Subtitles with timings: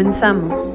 [0.00, 0.72] Comenzamos.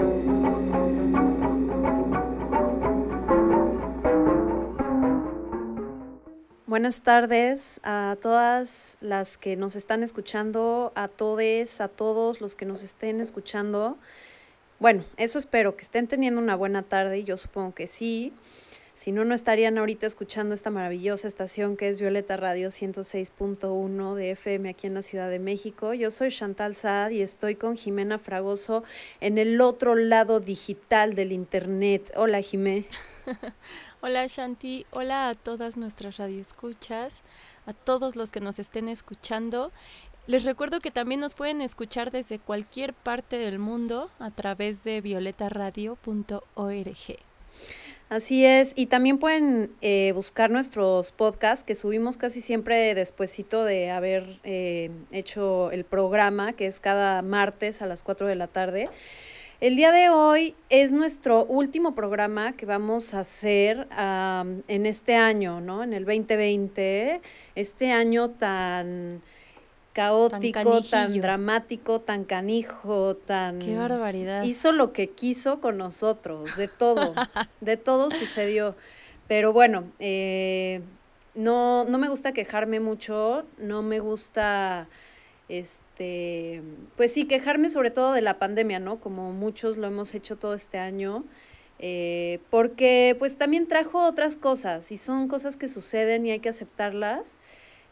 [6.68, 12.66] Buenas tardes a todas las que nos están escuchando, a todos, a todos los que
[12.68, 13.98] nos estén escuchando.
[14.78, 18.32] Bueno, eso espero, que estén teniendo una buena tarde yo supongo que sí.
[18.96, 24.32] Si no, no estarían ahorita escuchando esta maravillosa estación que es Violeta Radio 106.1 de
[24.32, 25.94] FM aquí en la Ciudad de México.
[25.94, 28.86] Yo soy Chantal Saad y estoy con Jimena Fragoso
[29.20, 32.14] en el otro lado digital del Internet.
[32.16, 32.86] Hola, Jimé.
[34.02, 34.86] Hola, Shanti.
[34.92, 37.22] Hola a todas nuestras radioescuchas,
[37.66, 39.74] a todos los que nos estén escuchando.
[40.26, 45.02] Les recuerdo que también nos pueden escuchar desde cualquier parte del mundo a través de
[45.02, 47.18] violetaradio.org.
[48.08, 53.90] Así es, y también pueden eh, buscar nuestros podcasts que subimos casi siempre despuesito de
[53.90, 58.90] haber eh, hecho el programa, que es cada martes a las 4 de la tarde.
[59.60, 63.88] El día de hoy es nuestro último programa que vamos a hacer
[64.68, 65.82] en este año, ¿no?
[65.84, 67.22] En el 2020,
[67.56, 69.24] este año tan
[69.96, 73.60] caótico, tan, dramático, tan canijo, tan...
[73.60, 74.44] ¡Qué barbaridad!
[74.44, 77.16] Hizo lo que quiso con nosotros, de todo,
[77.62, 78.76] de todo sucedió.
[79.30, 80.82] Pero bueno, eh,
[81.34, 84.90] no, no me gusta quejarme mucho, no me gusta,
[85.48, 86.62] este,
[86.98, 89.00] pues sí, quejarme sobre todo de la pandemia, ¿no?
[89.00, 91.24] Como muchos lo hemos hecho todo este año.
[91.80, 96.48] Eh, porque pues también trajo otras cosas y son cosas que suceden y hay que
[96.48, 97.38] aceptarlas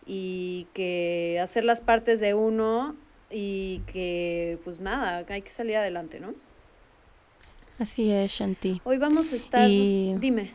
[0.05, 2.95] y que hacer las partes de uno
[3.29, 6.33] y que pues nada, hay que salir adelante, ¿no?
[7.79, 8.81] Así es, Shanti.
[8.83, 10.51] Hoy vamos a estar, dime.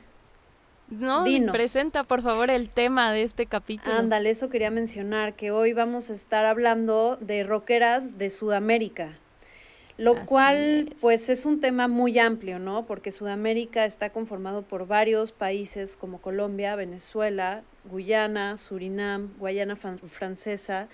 [0.91, 3.95] No, presenta por favor el tema de este capítulo.
[3.95, 9.19] Ándale, eso quería mencionar, que hoy vamos a estar hablando de rockeras de Sudamérica.
[9.99, 12.87] Lo cual, pues, es un tema muy amplio, ¿no?
[12.87, 20.89] Porque Sudamérica está conformado por varios países como Colombia, Venezuela, Guyana, Surinam, Guayana Francesa,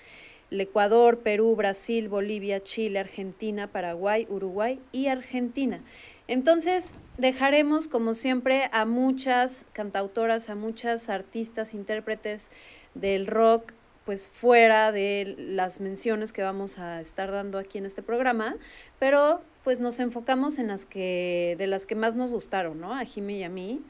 [0.51, 5.81] el Ecuador, Perú, Brasil, Bolivia, Chile, Argentina, Paraguay, Uruguay y Argentina.
[6.27, 12.51] Entonces, dejaremos, como siempre, a muchas cantautoras, a muchas artistas, intérpretes
[12.93, 13.73] del rock,
[14.05, 18.55] pues fuera de las menciones que vamos a estar dando aquí en este programa,
[18.99, 22.93] pero pues nos enfocamos en las que, de las que más nos gustaron, ¿no?
[22.93, 23.81] A Jimmy y a mí.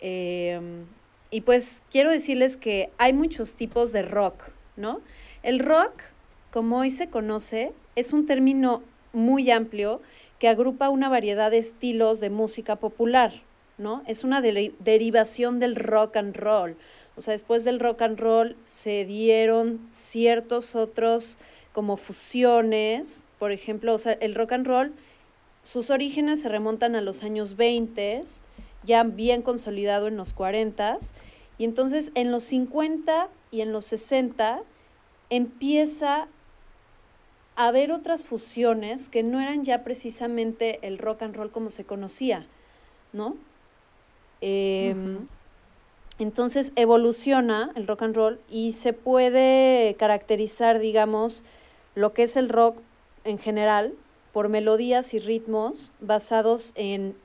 [0.00, 0.60] Eh,
[1.30, 5.00] y pues quiero decirles que hay muchos tipos de rock, ¿no?
[5.42, 6.02] El rock,
[6.50, 10.00] como hoy se conoce, es un término muy amplio
[10.38, 13.42] que agrupa una variedad de estilos de música popular,
[13.76, 14.02] ¿no?
[14.06, 16.76] Es una derivación del rock and roll.
[17.16, 21.36] O sea, después del rock and roll se dieron ciertos otros
[21.72, 24.92] como fusiones, por ejemplo, o sea, el rock and roll,
[25.62, 28.24] sus orígenes se remontan a los años 20,
[28.84, 30.98] ya bien consolidado en los 40
[31.58, 34.62] y entonces en los 50 y en los 60
[35.30, 36.28] empieza
[37.56, 41.84] a haber otras fusiones que no eran ya precisamente el rock and roll como se
[41.84, 42.46] conocía,
[43.12, 43.36] ¿no?
[44.40, 45.26] Em,
[46.20, 51.42] entonces evoluciona el rock and roll y se puede caracterizar, digamos,
[51.96, 52.78] lo que es el rock
[53.24, 53.92] en general
[54.32, 57.16] por melodías y ritmos basados en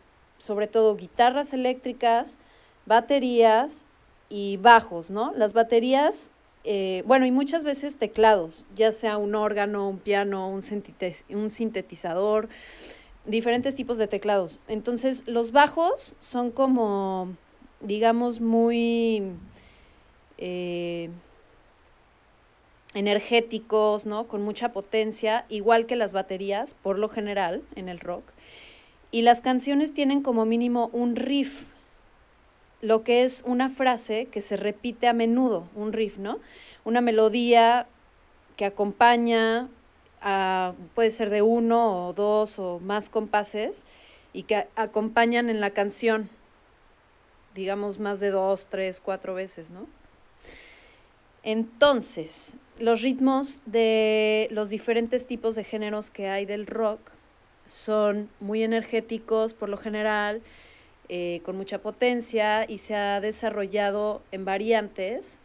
[0.44, 2.38] sobre todo guitarras eléctricas,
[2.86, 3.86] baterías
[4.28, 5.32] y bajos, ¿no?
[5.38, 6.32] Las baterías,
[6.66, 10.62] eh, bueno, y muchas veces teclados, ya sea un órgano, un piano, un,
[11.30, 12.50] un sintetizador,
[13.26, 14.60] diferentes tipos de teclados.
[14.68, 17.38] Entonces, los bajos son como,
[17.80, 19.24] digamos, muy
[20.40, 21.10] eh,
[22.94, 24.28] energéticos, ¿no?
[24.28, 28.26] Con mucha potencia, igual que las baterías, por lo general, en el rock.
[29.14, 31.66] Y las canciones tienen como mínimo un riff,
[32.82, 36.40] lo que es una frase que se repite a menudo, un riff, ¿no?
[36.84, 37.86] Una melodía
[38.58, 39.70] que acompaña,
[40.20, 43.86] a, puede ser de uno o dos o más compases,
[44.34, 46.32] y que acompañan en la canción,
[47.54, 49.86] digamos más de dos, tres, cuatro veces, ¿no?
[51.44, 57.13] Entonces, los ritmos de los diferentes tipos de géneros que hay del rock
[57.66, 60.42] son muy energéticos por lo general,
[61.10, 65.40] eh, con mucha potencia y se ha desarrollado en variantes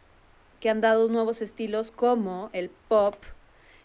[0.59, 3.15] que han dado nuevos estilos como el pop,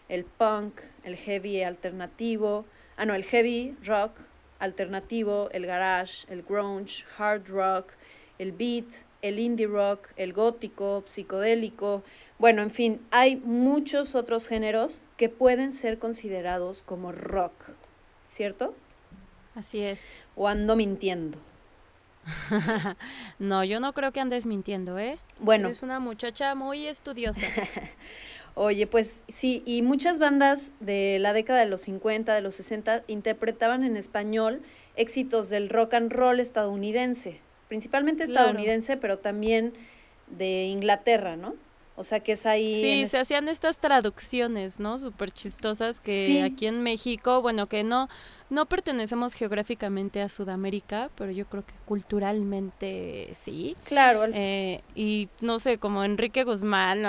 [0.09, 2.65] el punk, el heavy alternativo,
[2.97, 4.11] ah no, el heavy rock
[4.59, 7.91] alternativo, el garage, el grunge, hard rock,
[8.39, 12.03] el beat, el indie rock, el gótico, psicodélico.
[12.37, 17.53] Bueno, en fin, hay muchos otros géneros que pueden ser considerados como rock,
[18.27, 18.75] ¿cierto?
[19.55, 20.23] Así es.
[20.35, 21.37] ¿O ando mintiendo?
[23.39, 25.17] no, yo no creo que andes mintiendo, ¿eh?
[25.39, 25.69] Bueno.
[25.69, 27.41] Es una muchacha muy estudiosa.
[28.55, 33.03] Oye, pues sí, y muchas bandas de la década de los 50, de los 60,
[33.07, 34.61] interpretaban en español
[34.95, 39.73] éxitos del rock and roll estadounidense, principalmente estadounidense, pero también
[40.27, 41.55] de Inglaterra, ¿no?
[41.97, 42.81] O sea, que es ahí...
[42.81, 44.97] Sí, se hacían estas traducciones, ¿no?
[44.97, 48.09] Súper chistosas que aquí en México, bueno, que no,
[48.49, 53.77] no pertenecemos geográficamente a Sudamérica, pero yo creo que culturalmente sí.
[53.85, 54.25] Claro.
[54.33, 57.03] Eh, y no sé, como Enrique Guzmán,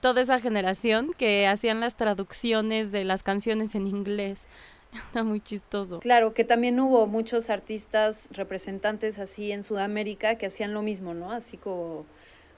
[0.00, 4.46] toda esa generación que hacían las traducciones de las canciones en inglés.
[4.94, 5.98] Está muy chistoso.
[5.98, 11.32] Claro, que también hubo muchos artistas representantes así en Sudamérica que hacían lo mismo, ¿no?
[11.32, 12.06] Así como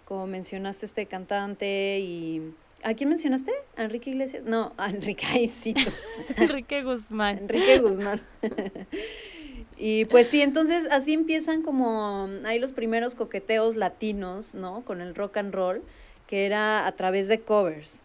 [0.06, 2.54] como mencionaste este cantante y...
[2.82, 3.52] ¿A quién mencionaste?
[3.76, 4.44] ¿A Enrique Iglesias?
[4.44, 5.52] No, a Enrique, ay,
[6.36, 7.38] Enrique Guzmán.
[7.38, 8.20] Enrique Guzmán.
[9.76, 14.84] y pues sí, entonces así empiezan como hay los primeros coqueteos latinos, ¿no?
[14.84, 15.82] Con el rock and roll,
[16.28, 18.02] que era a través de covers.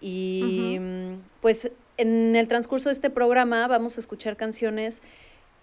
[0.00, 0.80] Y
[1.40, 5.02] pues en el transcurso de este programa vamos a escuchar canciones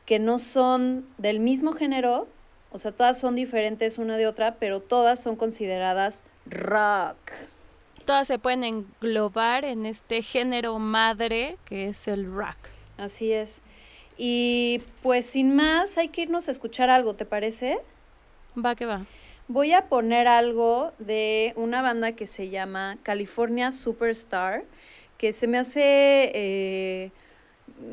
[0.06, 2.28] que no son del mismo género,
[2.74, 7.18] o sea, todas son diferentes una de otra, pero todas son consideradas rock.
[8.04, 12.58] Todas se pueden englobar en este género madre que es el rock.
[12.98, 13.62] Así es.
[14.18, 17.80] Y pues sin más, hay que irnos a escuchar algo, ¿te parece?
[18.58, 19.06] Va que va.
[19.48, 24.64] Voy a poner algo de una banda que se llama California Superstar,
[25.18, 27.12] que se me hace eh,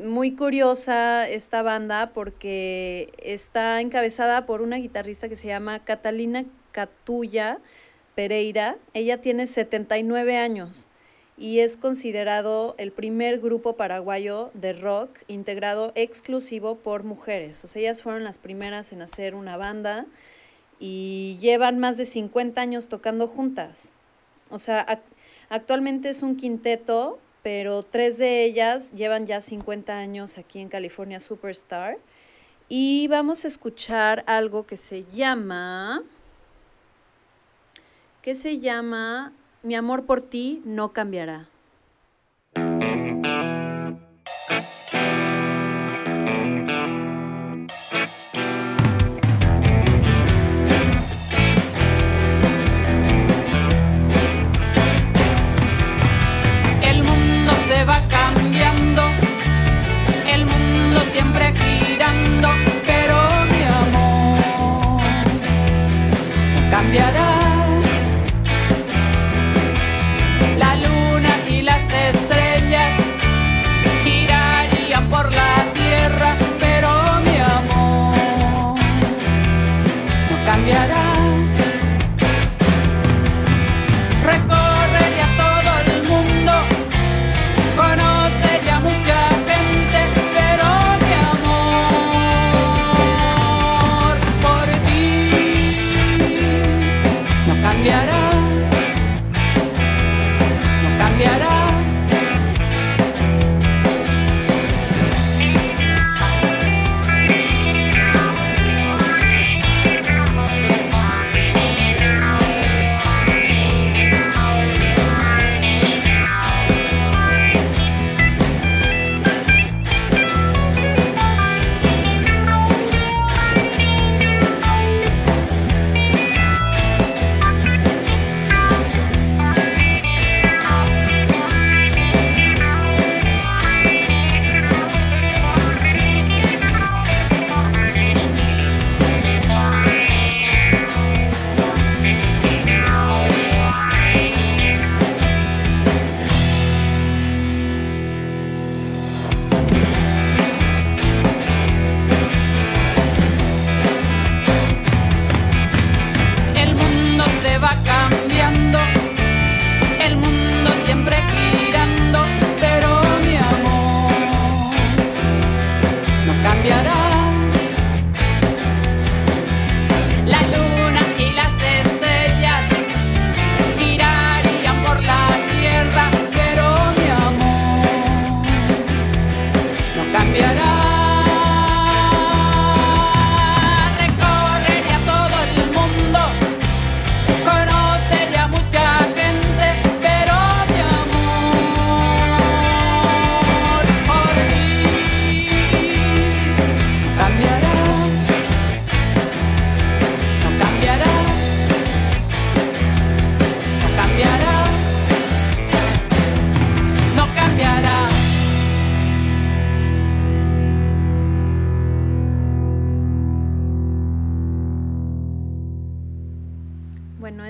[0.05, 7.58] muy curiosa esta banda porque está encabezada por una guitarrista que se llama Catalina Catulla
[8.14, 8.76] Pereira.
[8.94, 10.87] Ella tiene 79 años
[11.37, 17.64] y es considerado el primer grupo paraguayo de rock integrado exclusivo por mujeres.
[17.64, 20.06] O sea, ellas fueron las primeras en hacer una banda
[20.78, 23.90] y llevan más de 50 años tocando juntas.
[24.50, 24.87] O sea,
[25.49, 31.21] actualmente es un quinteto pero tres de ellas llevan ya 50 años aquí en California
[31.21, 31.99] Superstar.
[32.69, 36.03] Y vamos a escuchar algo que se llama,
[38.23, 39.33] que se llama
[39.63, 41.49] Mi amor por ti no cambiará.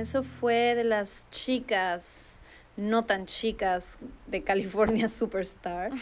[0.00, 2.42] Eso fue de las chicas
[2.76, 5.92] no tan chicas de California Superstar.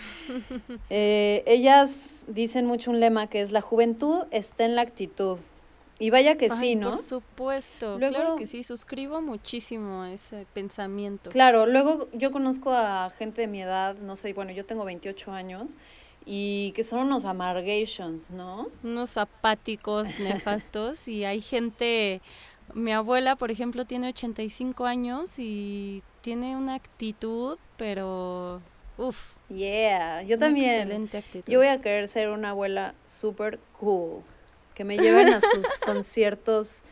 [0.91, 5.39] Eh, ellas dicen mucho un lema que es la juventud está en la actitud.
[5.99, 6.91] Y vaya que sí, ¿no?
[6.91, 11.31] Por supuesto, claro que sí, suscribo muchísimo a ese pensamiento.
[11.31, 15.33] Claro, luego yo conozco a gente de mi edad, no sé, bueno, yo tengo 28
[15.33, 15.77] años,
[16.25, 18.69] y que son unos amargations, ¿no?
[18.85, 22.21] Unos apáticos nefastos, y hay gente,
[22.75, 28.61] mi abuela, por ejemplo, tiene 85 años y tiene una actitud, pero...
[28.97, 29.35] Uf.
[29.49, 30.81] Yeah, yo también.
[30.81, 31.53] Excelente actitud.
[31.53, 34.23] Yo voy a querer ser una abuela super cool
[34.75, 36.83] que me lleven a sus conciertos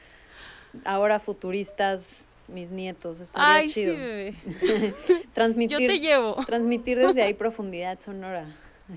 [0.84, 3.94] ahora futuristas mis nietos, estaría Ay, chido.
[3.94, 4.34] Sí, bebé.
[5.34, 6.36] transmitir, Yo te llevo.
[6.46, 8.46] Transmitir desde ahí profundidad sonora.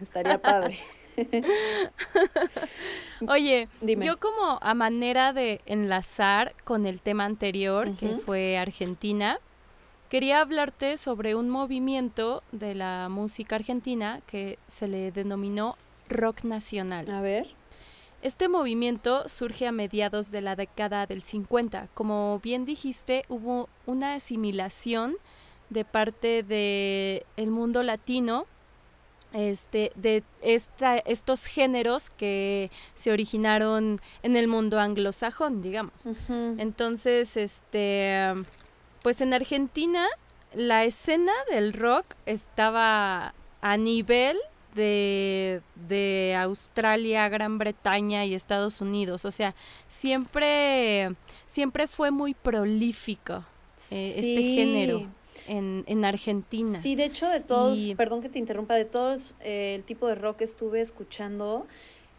[0.01, 0.77] Estaría padre.
[3.27, 4.05] Oye, Dime.
[4.05, 9.39] yo como a manera de enlazar con el tema anterior, que fue Argentina,
[10.09, 15.75] quería hablarte sobre un movimiento de la música argentina que se le denominó
[16.07, 17.09] rock nacional.
[17.11, 17.47] A ver.
[18.21, 21.87] Este movimiento surge a mediados de la década del 50.
[21.93, 25.15] Como bien dijiste, hubo una asimilación
[25.69, 28.45] de parte del el mundo latino
[29.33, 36.07] este, de esta, estos géneros que se originaron en el mundo anglosajón, digamos.
[36.29, 38.33] Entonces, este,
[39.01, 40.07] pues en Argentina
[40.53, 44.37] la escena del rock estaba a nivel
[44.75, 49.25] de, Australia, Gran Bretaña y Estados Unidos.
[49.25, 49.55] O sea,
[49.87, 53.43] siempre, siempre fue muy prolífico
[53.91, 55.07] eh, este género.
[55.49, 56.77] En, en, Argentina.
[56.79, 60.15] Sí, de hecho, de todos, perdón que te interrumpa, de todos eh, el tipo de
[60.15, 61.65] rock que estuve escuchando,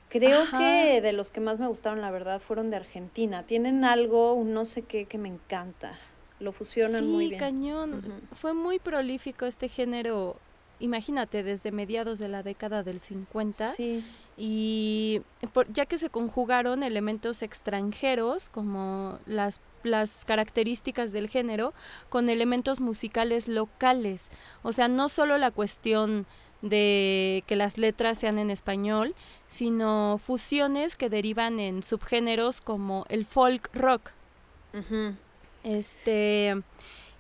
[0.09, 3.45] creo que de los que más me gustaron, la verdad, fueron de Argentina.
[3.45, 5.97] Tienen algo, un no sé qué, que me encanta.
[6.41, 7.39] Lo fusionan muy bien.
[7.39, 8.21] cañón.
[8.33, 10.37] Fue muy prolífico este género
[10.81, 13.75] imagínate, desde mediados de la década del 50.
[14.37, 15.21] Y
[15.73, 21.73] ya que se conjugaron elementos extranjeros, como las, las características del género,
[22.09, 24.29] con elementos musicales locales.
[24.63, 26.27] O sea, no solo la cuestión
[26.63, 29.15] de que las letras sean en español,
[29.47, 34.11] sino fusiones que derivan en subgéneros como el folk rock.
[35.65, 36.63] Este.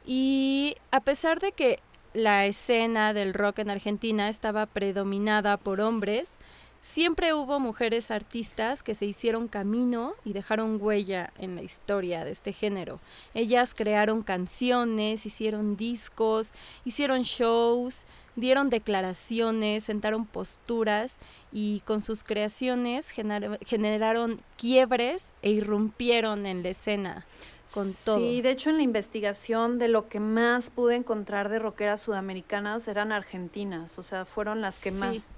[0.07, 1.81] Y a pesar de que
[2.12, 6.37] la escena del rock en Argentina estaba predominada por hombres,
[6.80, 12.30] siempre hubo mujeres artistas que se hicieron camino y dejaron huella en la historia de
[12.30, 12.99] este género.
[13.34, 16.52] Ellas crearon canciones, hicieron discos,
[16.84, 18.06] hicieron shows,
[18.37, 21.18] dieron declaraciones, sentaron posturas
[21.52, 27.26] y con sus creaciones generaron quiebres e irrumpieron en la escena
[27.70, 32.88] Sí, de hecho en la investigación de lo que más pude encontrar de rockeras sudamericanas
[32.88, 35.32] eran argentinas, o sea, fueron las que más.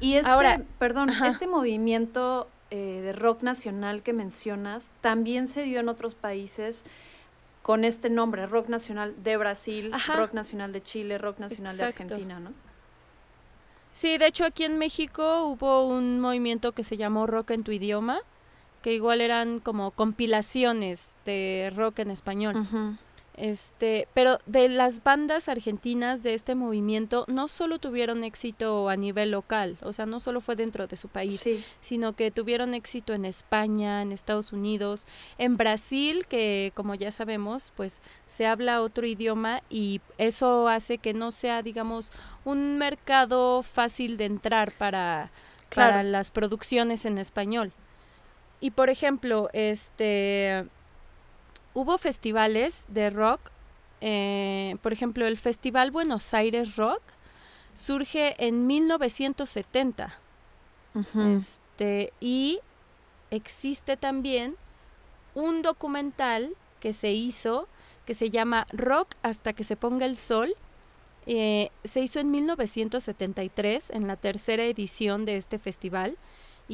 [0.00, 5.80] Y este, Ahora, perdón, este movimiento eh, de rock nacional que mencionas también se dio
[5.80, 6.84] en otros países
[7.62, 12.40] con este nombre, rock nacional de Brasil, rock nacional de Chile, rock nacional de Argentina,
[12.40, 12.50] ¿no?
[13.92, 17.72] Sí, de hecho aquí en México hubo un movimiento que se llamó Rock en tu
[17.72, 18.20] idioma,
[18.80, 22.66] que igual eran como compilaciones de rock en español.
[23.34, 29.30] Este, pero de las bandas argentinas de este movimiento no solo tuvieron éxito a nivel
[29.30, 31.42] local, o sea, no solo fue dentro de su país,
[31.80, 35.06] sino que tuvieron éxito en España, en Estados Unidos,
[35.38, 41.14] en Brasil, que como ya sabemos, pues se habla otro idioma y eso hace que
[41.14, 42.12] no sea, digamos,
[42.44, 45.30] un mercado fácil de entrar para,
[45.74, 47.72] para las producciones en español.
[48.60, 50.66] Y por ejemplo, este
[51.74, 53.40] hubo festivales de rock,
[54.00, 57.02] eh, por ejemplo, el Festival Buenos Aires Rock
[57.74, 60.18] surge en 1970.
[61.36, 62.60] Este, y
[63.30, 64.56] existe también
[65.34, 67.66] un documental que se hizo
[68.04, 70.54] que se llama Rock hasta que se ponga el sol.
[71.26, 76.18] Eh, se hizo en 1973 en la tercera edición de este festival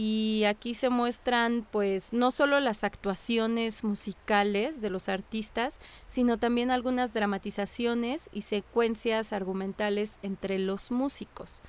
[0.00, 6.70] y aquí se muestran pues no solo las actuaciones musicales de los artistas, sino también
[6.70, 11.62] algunas dramatizaciones y secuencias argumentales entre los músicos.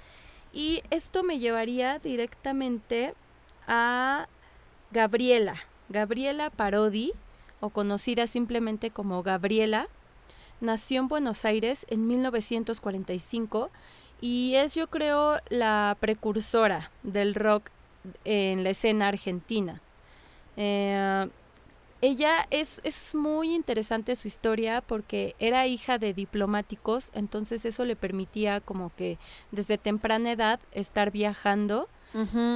[0.54, 3.16] Y esto me llevaría directamente
[3.68, 4.28] a
[4.92, 5.56] Gabriela,
[5.90, 7.14] Gabriela Parodi,
[7.62, 9.88] o conocida simplemente como Gabriela,
[10.62, 13.72] nació en Buenos Aires en 1945
[14.22, 17.72] y es yo creo la precursora del rock
[18.26, 19.82] en la escena argentina.
[20.58, 21.30] Eh,
[22.02, 27.98] ella es, es muy interesante su historia porque era hija de diplomáticos, entonces eso le
[27.98, 29.18] permitía como que
[29.52, 31.90] desde temprana edad estar viajando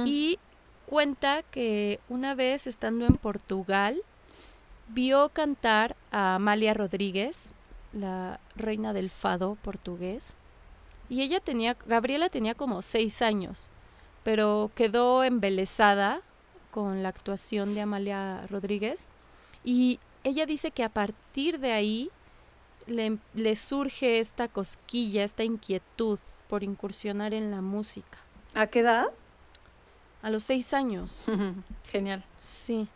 [0.04, 0.38] y
[0.86, 4.02] cuenta que una vez estando en Portugal
[4.88, 7.54] vio cantar a Amalia Rodríguez,
[7.92, 10.34] la reina del fado portugués,
[11.08, 13.70] y ella tenía, Gabriela tenía como seis años,
[14.24, 16.22] pero quedó embelesada
[16.70, 19.06] con la actuación de Amalia Rodríguez
[19.62, 22.10] y ella dice que a partir de ahí
[22.86, 28.18] le, le surge esta cosquilla, esta inquietud por incursionar en la música.
[28.54, 29.06] ¿A qué edad?
[30.22, 31.24] A los seis años.
[31.92, 32.24] Genial.
[32.38, 32.88] Sí.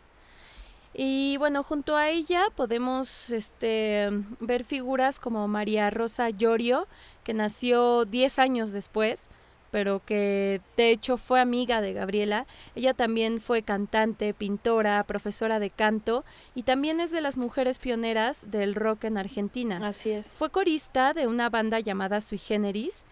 [0.93, 4.09] Y bueno, junto a ella podemos este,
[4.39, 6.87] ver figuras como María Rosa Llorio,
[7.23, 9.29] que nació diez años después,
[9.71, 12.45] pero que de hecho fue amiga de Gabriela.
[12.75, 16.23] Ella también fue cantante, pintora, profesora de canto
[16.55, 19.79] y también es de las mujeres pioneras del rock en Argentina.
[19.83, 20.31] Así es.
[20.31, 23.03] Fue corista de una banda llamada Sui Generis,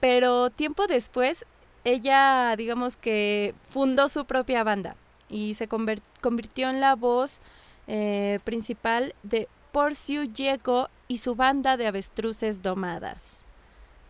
[0.00, 1.46] pero tiempo después
[1.84, 4.96] ella, digamos que fundó su propia banda
[5.28, 7.40] y se convirtió en la voz
[7.88, 13.44] eh, principal de Porciu Diego y su banda de avestruces domadas.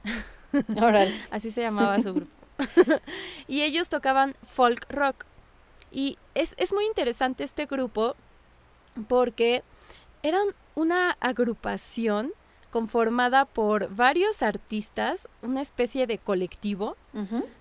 [1.30, 2.32] Así se llamaba su grupo.
[3.48, 5.24] y ellos tocaban folk rock.
[5.90, 8.16] Y es, es muy interesante este grupo
[9.08, 9.62] porque
[10.22, 12.32] eran una agrupación
[12.70, 16.96] conformada por varios artistas, una especie de colectivo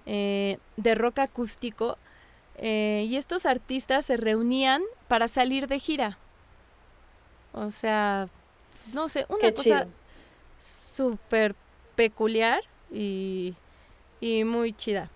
[0.06, 1.98] eh, de rock acústico,
[2.56, 6.18] eh, y estos artistas se reunían para salir de gira.
[7.52, 8.30] O sea,
[8.94, 9.88] no sé, una cosa
[10.60, 11.56] súper
[11.96, 13.56] peculiar y,
[14.22, 15.10] muy chida.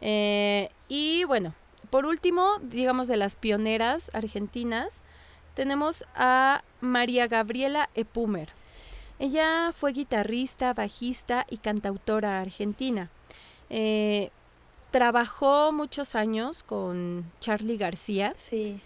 [0.00, 1.54] Eh, y bueno,
[1.90, 5.02] por último, digamos de las pioneras argentinas,
[5.54, 8.50] tenemos a María Gabriela Epumer.
[9.18, 13.10] Ella fue guitarrista, bajista y cantautora argentina.
[13.68, 14.30] Eh,
[14.90, 18.32] trabajó muchos años con Charlie García.
[18.34, 18.80] Sí.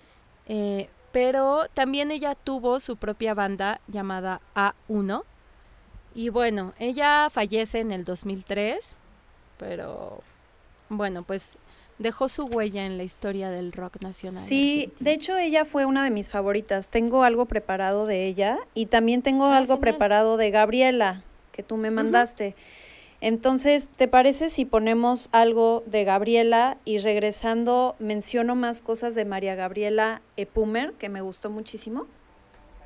[0.47, 5.23] Eh, pero también ella tuvo su propia banda llamada A1
[6.15, 8.97] y bueno, ella fallece en el 2003,
[9.59, 10.23] pero
[10.89, 11.57] bueno, pues
[11.99, 14.43] dejó su huella en la historia del rock nacional.
[14.43, 16.89] Sí, de hecho ella fue una de mis favoritas.
[16.89, 21.23] Tengo algo preparado de ella y también tengo ah, algo preparado de Gabriela
[21.53, 22.57] que tú me mandaste.
[23.21, 29.55] Entonces, ¿te parece si ponemos algo de Gabriela y regresando menciono más cosas de María
[29.55, 32.07] Gabriela Epumer que me gustó muchísimo?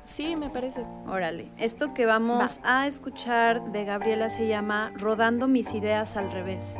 [0.09, 0.87] Sí, me parece.
[1.07, 6.79] Órale, esto que vamos a escuchar de Gabriela se llama Rodando mis ideas al revés.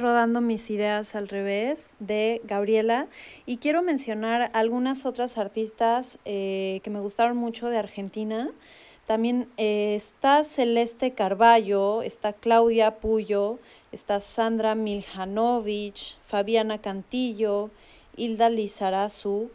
[0.00, 3.06] Rodando mis ideas al revés de Gabriela
[3.44, 8.50] y quiero mencionar algunas otras artistas eh, que me gustaron mucho de Argentina.
[9.06, 13.58] También eh, está Celeste Carballo, está Claudia Puyo,
[13.92, 17.70] está Sandra Miljanovic, Fabiana Cantillo,
[18.16, 19.50] Hilda Lizarazu.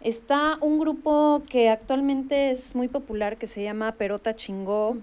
[0.00, 4.96] Está un grupo que actualmente es muy popular que se llama Perota Chingó.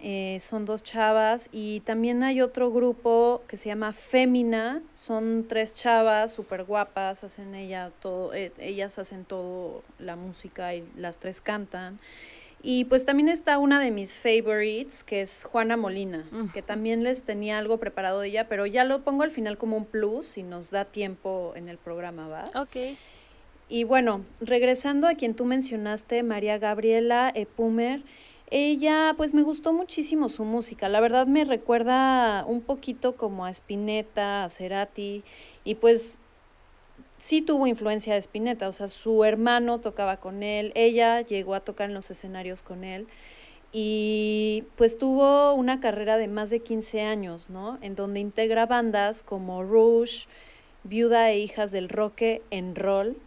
[0.00, 5.74] Eh, son dos chavas y también hay otro grupo que se llama Fémina, son tres
[5.74, 11.40] chavas súper guapas, hacen ella todo, eh, ellas hacen todo la música y las tres
[11.40, 11.98] cantan.
[12.62, 17.22] Y pues también está una de mis favorites, que es Juana Molina, que también les
[17.22, 20.42] tenía algo preparado de ella, pero ya lo pongo al final como un plus si
[20.42, 22.44] nos da tiempo en el programa, ¿va?
[22.60, 22.96] Ok.
[23.68, 28.02] Y bueno, regresando a quien tú mencionaste, María Gabriela Epumer,
[28.50, 30.88] ella, pues me gustó muchísimo su música.
[30.88, 35.22] La verdad me recuerda un poquito como a Spinetta, a Cerati,
[35.64, 36.18] y pues
[37.18, 38.68] sí tuvo influencia de Spinetta.
[38.68, 42.84] O sea, su hermano tocaba con él, ella llegó a tocar en los escenarios con
[42.84, 43.06] él.
[43.70, 47.78] Y pues tuvo una carrera de más de 15 años, ¿no?
[47.82, 50.26] En donde integra bandas como Rouge,
[50.84, 53.18] Viuda e Hijas del Roque en Roll,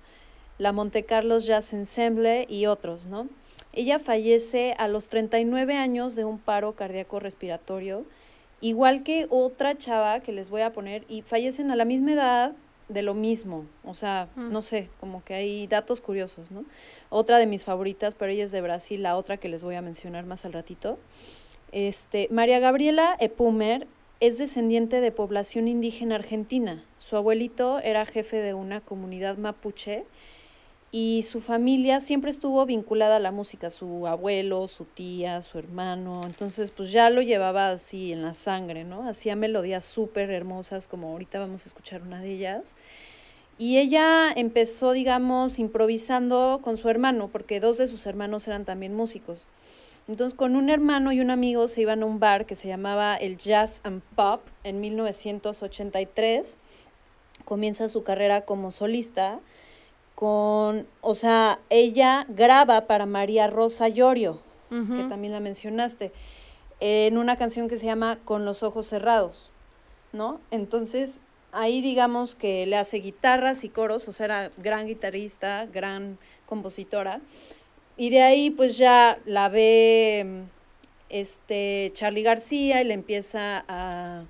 [0.58, 3.28] la Monte Carlos Jazz Ensemble y otros, ¿no?
[3.74, 8.06] Ella fallece a los 39 años de un paro cardíaco respiratorio,
[8.60, 12.54] igual que otra chava que les voy a poner, y fallecen a la misma edad
[12.90, 13.66] de lo mismo.
[13.84, 14.52] O sea, mm.
[14.52, 16.66] no sé, como que hay datos curiosos, ¿no?
[17.10, 19.82] Otra de mis favoritas, pero ella es de Brasil, la otra que les voy a
[19.82, 21.00] mencionar más al ratito.
[21.72, 23.88] Este, María Gabriela Epumer
[24.20, 26.84] es descendiente de población indígena argentina.
[26.98, 30.06] Su abuelito era jefe de una comunidad mapuche
[30.92, 36.22] y su familia siempre estuvo vinculada a la música, su abuelo, su tía, su hermano,
[36.26, 39.08] entonces pues ya lo llevaba así en la sangre, ¿no?
[39.08, 42.76] Hacía melodías súper hermosas, como ahorita vamos a escuchar una de ellas.
[43.58, 48.94] Y ella empezó, digamos, improvisando con su hermano, porque dos de sus hermanos eran también
[48.94, 49.48] músicos.
[50.08, 53.16] Entonces, con un hermano y un amigo se iban a un bar que se llamaba
[53.16, 56.58] el Jazz and Pop en 1983.
[57.46, 59.40] Comienza su carrera como solista
[60.22, 66.12] con, o sea, ella graba para María Rosa Llorio, que también la mencionaste,
[66.80, 69.50] en una canción que se llama Con los ojos cerrados,
[70.14, 70.40] ¿no?
[70.52, 76.20] Entonces, ahí digamos que le hace guitarras y coros, o sea, era gran guitarrista, gran
[76.46, 77.20] compositora,
[77.98, 80.44] y de ahí pues ya la ve
[81.10, 84.26] este Charlie García y le empieza a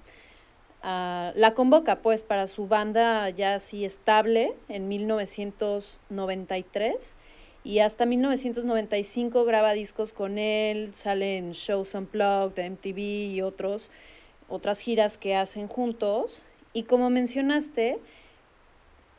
[0.84, 7.16] la convoca pues para su banda ya así estable en 1993
[7.64, 13.00] y hasta 1995 graba discos con él, sale en shows unplugged de MTV
[13.34, 13.92] y otros,
[14.50, 16.42] otras giras que hacen juntos.
[16.74, 18.00] Y como mencionaste,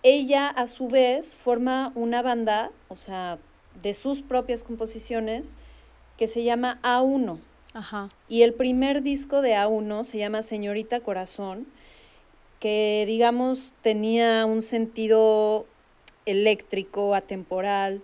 [0.03, 3.39] ella a su vez forma una banda, o sea,
[3.81, 5.57] de sus propias composiciones,
[6.19, 7.39] que se llama A1.
[7.75, 8.09] Ajá.
[8.29, 11.67] Y el primer disco de A1 se llama Señorita Corazón,
[12.61, 15.67] que digamos tenía un sentido
[16.27, 18.03] eléctrico, atemporal,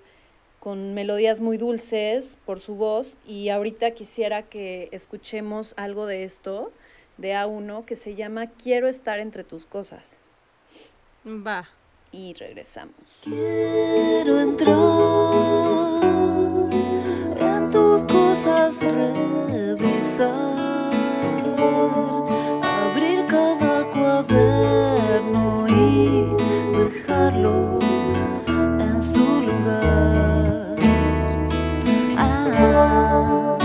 [0.61, 6.73] con melodías muy dulces por su voz y ahorita quisiera que escuchemos algo de esto
[7.17, 10.17] de A1 que se llama Quiero estar entre tus cosas.
[11.27, 11.69] Va.
[12.11, 12.95] Y regresamos.
[13.23, 15.48] Quiero entrar
[18.69, 20.21] cosas
[22.63, 26.27] abrir cada cuaderno y
[26.77, 27.79] dejarlo
[28.79, 30.77] en su lugar.
[32.19, 33.57] Ah,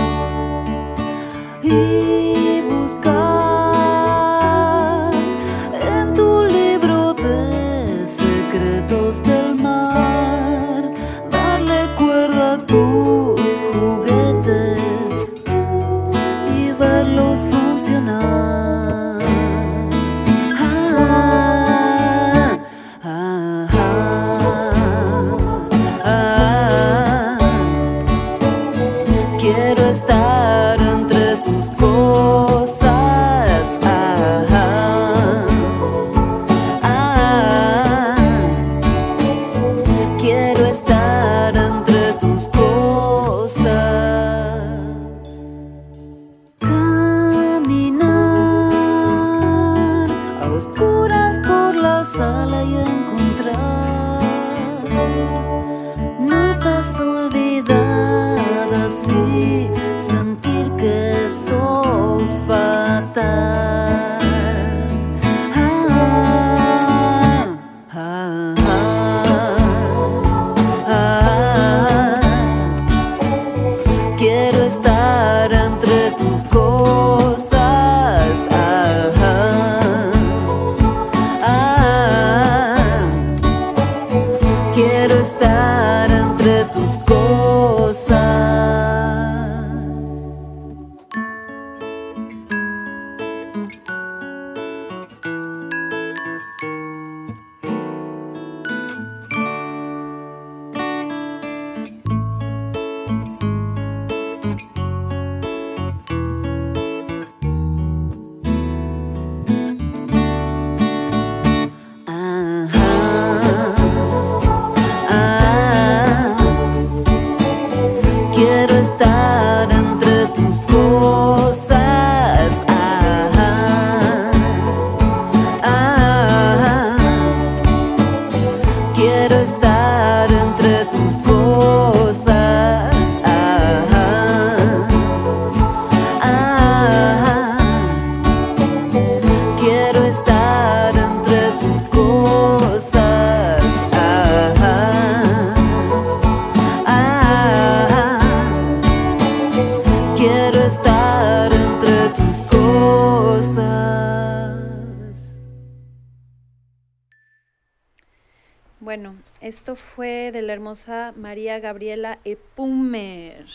[160.74, 163.46] hermosa María Gabriela Epumer.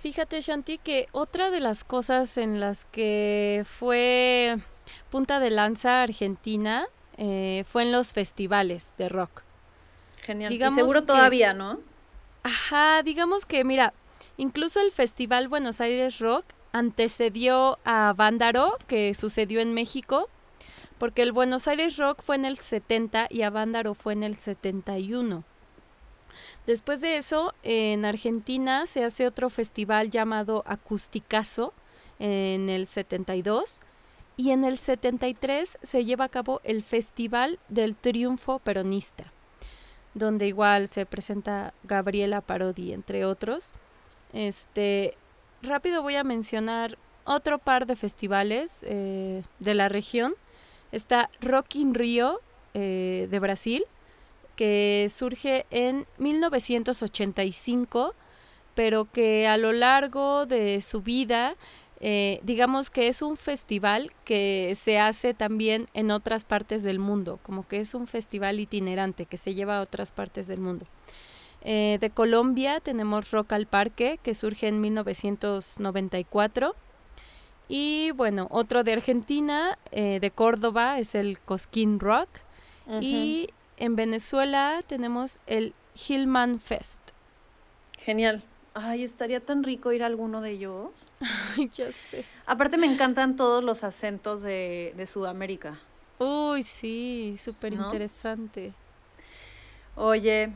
[0.00, 4.56] Fíjate, Shanti, que otra de las cosas en las que fue
[5.10, 6.86] punta de lanza Argentina
[7.18, 9.42] eh, fue en los festivales de rock.
[10.22, 10.50] Genial.
[10.50, 11.78] y seguro todavía, ¿no?
[12.42, 13.92] Ajá, digamos que, mira,
[14.38, 20.30] incluso el Festival Buenos Aires Rock antecedió a Vándaro, que sucedió en México,
[21.04, 24.38] porque el Buenos Aires Rock fue en el 70 y a Vándaro fue en el
[24.38, 25.44] 71.
[26.66, 31.74] Después de eso, en Argentina se hace otro festival llamado Acusticazo
[32.18, 33.82] en el 72
[34.38, 39.30] y en el 73 se lleva a cabo el Festival del Triunfo Peronista,
[40.14, 43.74] donde igual se presenta Gabriela Parodi, entre otros.
[44.32, 45.18] Este,
[45.60, 50.34] rápido voy a mencionar otro par de festivales eh, de la región.
[50.94, 52.40] Está Rock in Rio
[52.72, 53.84] eh, de Brasil,
[54.54, 58.14] que surge en 1985,
[58.76, 61.56] pero que a lo largo de su vida,
[61.98, 67.40] eh, digamos que es un festival que se hace también en otras partes del mundo,
[67.42, 70.86] como que es un festival itinerante que se lleva a otras partes del mundo.
[71.62, 76.76] Eh, de Colombia tenemos Rock al Parque, que surge en 1994.
[77.68, 82.28] Y bueno, otro de Argentina, eh, de Córdoba, es el Cosquín Rock.
[83.00, 83.48] Y
[83.78, 87.00] en Venezuela tenemos el Hillman Fest.
[87.98, 88.42] Genial.
[88.74, 90.90] Ay, estaría tan rico ir a alguno de ellos.
[91.56, 92.24] Ay, ya sé.
[92.44, 95.80] Aparte me encantan todos los acentos de, Sudamérica.
[96.18, 98.74] Uy, sí, súper interesante.
[99.94, 100.52] Oye,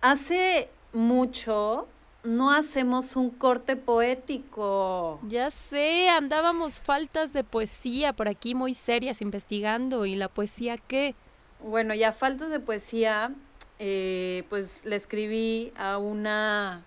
[0.00, 1.86] hace mucho
[2.28, 5.20] no hacemos un corte poético.
[5.26, 10.06] Ya sé, andábamos faltas de poesía por aquí muy serias investigando.
[10.06, 11.14] ¿Y la poesía qué?
[11.60, 13.32] Bueno, ya faltas de poesía,
[13.78, 16.84] eh, pues le escribí a una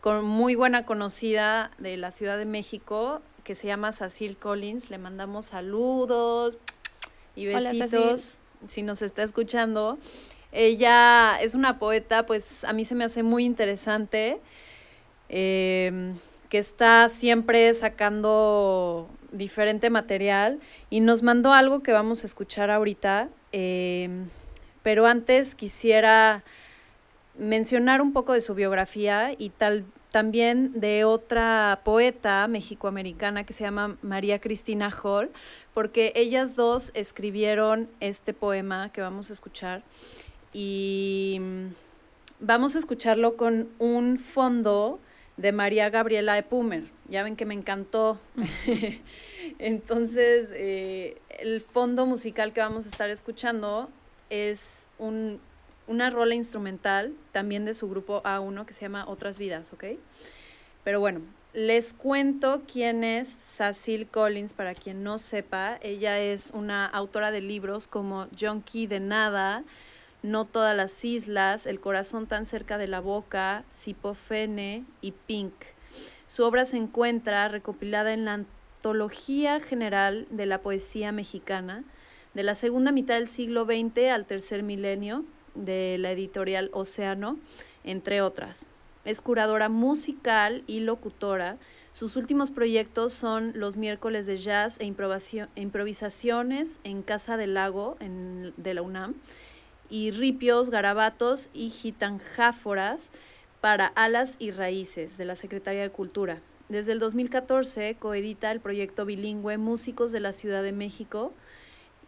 [0.00, 4.90] con muy buena conocida de la Ciudad de México que se llama Cecil Collins.
[4.90, 6.58] Le mandamos saludos
[7.34, 9.98] y besitos si nos está escuchando.
[10.52, 14.40] Ella es una poeta, pues a mí se me hace muy interesante,
[15.32, 16.14] em,
[16.48, 23.28] que está siempre sacando diferente material y nos mandó algo que vamos a escuchar ahorita
[23.52, 24.30] Em,
[24.82, 26.42] pero antes quisiera
[27.38, 33.64] mencionar un poco de su biografía y tal también de otra poeta mexicoamericana que se
[33.64, 35.30] llama María Cristina Hall,
[35.72, 39.82] porque ellas dos escribieron este poema que vamos a escuchar
[40.52, 41.66] y mm,
[42.40, 44.98] vamos a escucharlo con un fondo
[45.36, 46.84] de María Gabriela Epumer.
[47.08, 48.18] Ya ven que me encantó.
[49.58, 53.90] Entonces, eh, el fondo musical que vamos a estar escuchando
[54.30, 55.40] es un,
[55.86, 59.84] una rola instrumental también de su grupo A1 que se llama Otras Vidas, ¿ok?
[60.84, 61.20] Pero bueno,
[61.52, 65.78] les cuento quién es Cecil Collins, para quien no sepa.
[65.82, 69.64] Ella es una autora de libros como Junkie de Nada,
[70.22, 75.52] No Todas las Islas, El Corazón tan cerca de la boca, Cipofene y Pink.
[76.26, 81.82] Su obra se encuentra recopilada en la Antología General de la Poesía Mexicana,
[82.34, 85.24] de la segunda mitad del siglo XX al tercer milenio,
[85.56, 87.38] de la editorial Océano,
[87.82, 88.66] entre otras.
[89.04, 91.58] Es curadora musical y locutora.
[91.90, 94.84] Sus últimos proyectos son los miércoles de jazz e
[95.56, 99.16] improvisaciones en Casa del Lago en, de la UNAM
[99.92, 103.12] y ripios, garabatos y gitanjáforas
[103.60, 106.40] para alas y raíces de la Secretaría de Cultura.
[106.70, 111.34] Desde el 2014 coedita el proyecto bilingüe Músicos de la Ciudad de México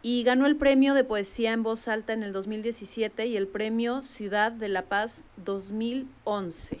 [0.01, 4.01] y ganó el premio de poesía en voz alta en el 2017 y el premio
[4.01, 6.79] Ciudad de la Paz 2011.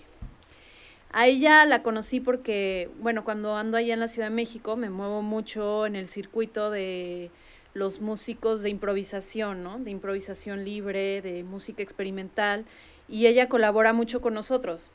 [1.11, 4.89] A ella la conocí porque, bueno, cuando ando allá en la Ciudad de México me
[4.89, 7.29] muevo mucho en el circuito de
[7.75, 9.77] los músicos de improvisación, ¿no?
[9.77, 12.65] De improvisación libre, de música experimental,
[13.07, 14.89] y ella colabora mucho con nosotros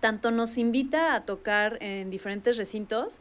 [0.00, 3.20] tanto nos invita a tocar en diferentes recintos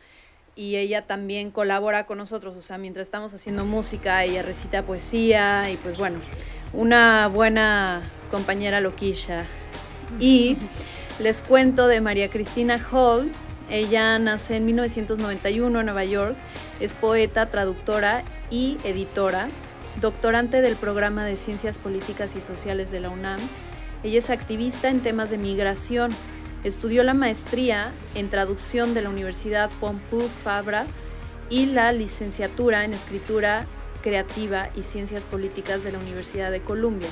[0.56, 5.70] y ella también colabora con nosotros, o sea, mientras estamos haciendo música, ella recita poesía
[5.70, 6.20] y pues bueno,
[6.74, 9.46] una buena compañera loquilla.
[10.20, 10.58] Y
[11.20, 13.32] les cuento de María Cristina Hall,
[13.70, 16.36] ella nace en 1991 en Nueva York,
[16.80, 19.50] es poeta, traductora y editora,
[20.02, 23.40] doctorante del programa de Ciencias Políticas y Sociales de la UNAM.
[24.04, 26.14] Ella es activista en temas de migración,
[26.64, 30.86] Estudió la maestría en traducción de la Universidad Pompeu Fabra
[31.50, 33.66] y la licenciatura en escritura
[34.02, 37.10] creativa y ciencias políticas de la Universidad de Columbia.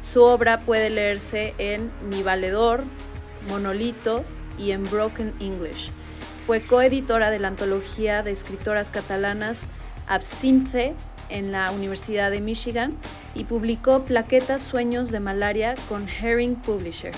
[0.00, 2.84] Su obra puede leerse en Mi Valedor,
[3.48, 4.24] Monolito
[4.58, 5.90] y en Broken English.
[6.46, 9.66] Fue coeditora de la antología de escritoras catalanas
[10.06, 10.94] Absinthe
[11.30, 12.96] en la Universidad de Michigan
[13.34, 17.12] y publicó Plaquetas Sueños de Malaria con Herring Publisher.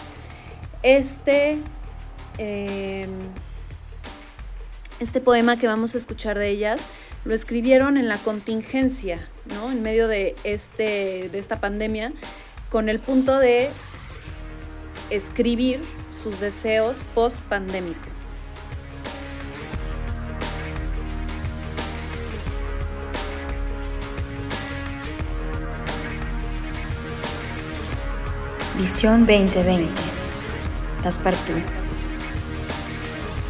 [0.85, 1.59] Este,
[2.39, 3.11] em,
[5.01, 6.87] este poema que vamos a escuchar de ellas
[7.25, 9.73] lo escribieron en la contingencia, ¿no?
[9.73, 12.13] en medio de, este, de esta pandemia,
[12.71, 13.71] con el punto de
[15.11, 15.81] escribir
[16.13, 18.16] sus deseos post-pandémicos.
[28.77, 29.89] Visión 2020.
[31.03, 31.65] Passepartout.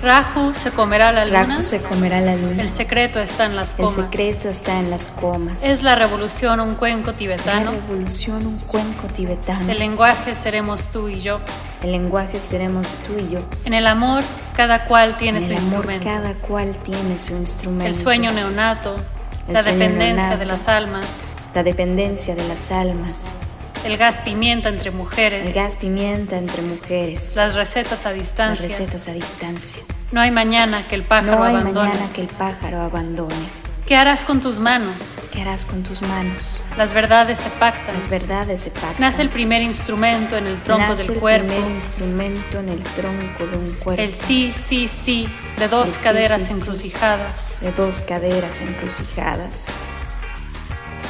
[0.03, 1.47] Raju se comerá la luna.
[1.47, 2.62] Raju se comerá la luna.
[2.62, 3.99] El secreto está en las comas.
[3.99, 5.64] El secreto está en las comas.
[5.64, 7.59] Es la revolución un cuenco tibetano.
[7.59, 9.68] Es la revolución un cuenco tibetano.
[9.68, 11.41] El lenguaje seremos tú y yo.
[11.83, 13.41] El lenguaje seremos tú y yo.
[13.64, 14.22] En el amor
[14.55, 16.05] cada cual tiene en su el amor, instrumento.
[16.05, 17.87] Cada cual tiene su instrumento.
[17.87, 18.95] El sueño neonato.
[19.49, 21.07] El la sueño dependencia neonato, de las almas.
[21.53, 23.35] La dependencia de las almas.
[23.85, 25.47] El gas pimienta entre mujeres.
[25.47, 27.35] El gas pimienta entre mujeres.
[27.37, 28.66] Las recetas a distancia.
[28.66, 29.83] Las recetas a distancia.
[30.12, 31.89] No hay mañana que el pájaro No hay abandone.
[31.91, 33.66] mañana que el pájaro abandone.
[33.87, 34.95] ¿Qué harás con tus manos?
[35.33, 36.61] ¿Qué harás con tus manos?
[36.77, 37.95] Las verdades se pactan.
[37.95, 38.97] Las verdades se pactan.
[38.99, 41.47] Nace el primer instrumento en el tronco Nace del el cuerpo.
[41.47, 44.03] primer instrumento en el tronco de un cuerpo.
[44.03, 46.61] El sí, sí, sí, de dos El sí, caderas sí, sí.
[46.61, 47.61] encrucijadas.
[47.61, 49.70] De dos caderas encrucijadas.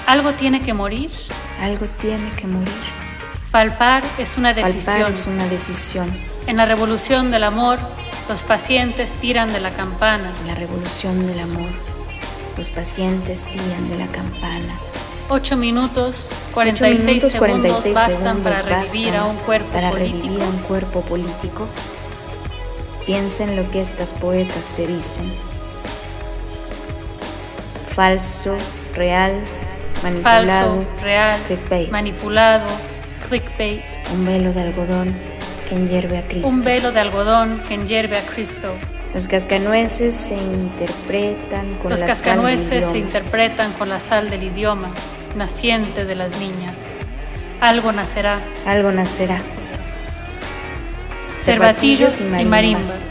[0.06, 1.10] ¿Algo tiene que morir?
[1.60, 2.68] Algo tiene que morir.
[3.50, 4.84] Palpar es una decisión.
[4.84, 6.08] Palpar es una decisión.
[6.46, 7.80] En la revolución del amor,
[8.28, 10.32] los pacientes tiran de la campana.
[10.42, 11.70] En la revolución del amor,
[12.56, 14.74] los pacientes tiran de la campana.
[15.28, 19.72] 8 minutos, Ocho 46 minutos, segundos 46 bastan segundos para revivir bastan a un cuerpo
[19.72, 20.18] para político.
[20.20, 21.66] revivir a un cuerpo político.
[23.06, 25.32] Piensa en lo que estas poetas te dicen.
[27.92, 28.56] Falso,
[28.94, 29.32] real,
[30.10, 31.90] manipulado, Falso, real, clickbait.
[31.90, 32.66] manipulado,
[33.28, 33.82] clickbait.
[34.12, 35.14] un velo de algodón
[35.68, 36.48] que enhierve a Cristo.
[36.48, 38.74] Un velo de algodón que enhierve a Cristo.
[39.14, 42.98] Los cascanueces se interpretan con Los la sal del cascanueces se idioma.
[42.98, 44.90] interpretan con la sal del idioma,
[45.36, 46.96] naciente de las niñas.
[47.60, 48.38] Algo nacerá.
[48.66, 49.38] Algo nacerá.
[51.40, 52.50] Cervatillos y marimbas.
[52.50, 53.02] marimbas.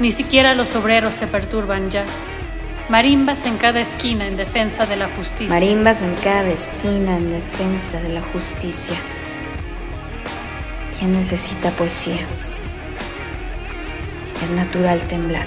[0.00, 2.04] Ni siquiera los obreros se perturban ya.
[2.88, 5.48] Marimbas en cada esquina en defensa de la justicia.
[5.48, 8.94] Marimbas en cada esquina en defensa de la justicia.
[10.96, 12.24] ¿Quién necesita poesía?
[14.40, 15.46] Es natural temblar.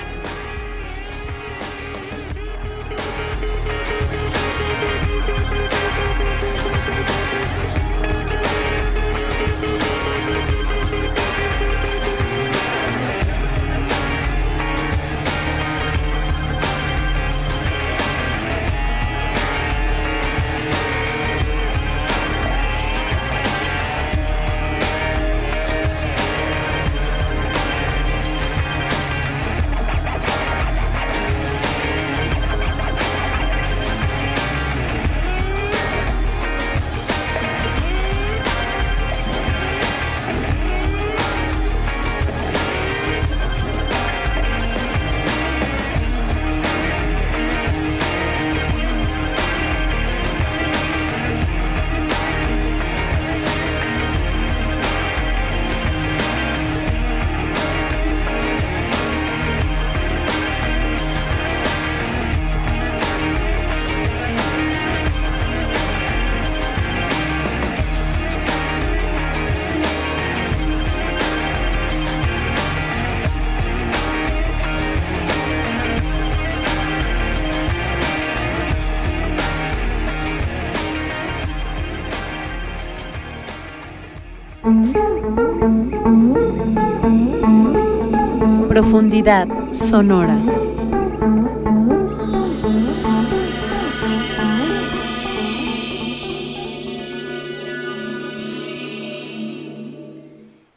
[88.82, 90.40] Profundidad sonora.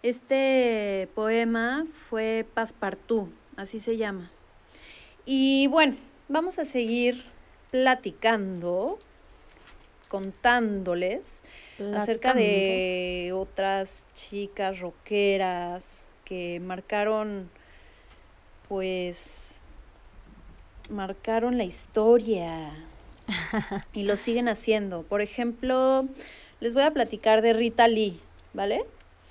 [0.03, 4.32] Este poema fue Passepartout, así se llama.
[5.24, 5.94] Y bueno,
[6.26, 7.22] vamos a seguir
[7.70, 8.98] platicando,
[10.09, 11.44] contándoles
[11.94, 17.48] acerca de otras chicas rockeras que marcaron,
[18.72, 19.60] pues,
[20.88, 22.70] marcaron la historia
[23.92, 25.02] y lo siguen haciendo.
[25.02, 26.06] Por ejemplo,
[26.58, 28.18] les voy a platicar de Rita Lee,
[28.54, 28.86] ¿vale?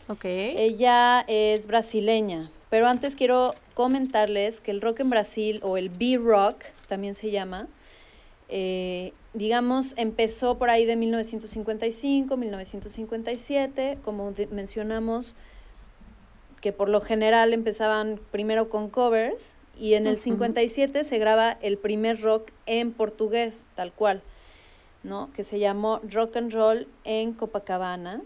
[0.09, 0.25] Ok.
[0.25, 6.63] Ella es brasileña, pero antes quiero comentarles que el rock en Brasil, o el B-Rock
[6.87, 7.67] también se llama,
[8.47, 15.35] eh, digamos, empezó por ahí de 1955, 1957, como mencionamos,
[16.62, 21.78] que por lo general empezaban primero con covers y en el 57 se graba el
[21.78, 24.22] primer rock en portugués, tal cual,
[25.03, 25.32] ¿no?
[25.34, 28.22] Que se llamó Rock and Roll en Copacabana.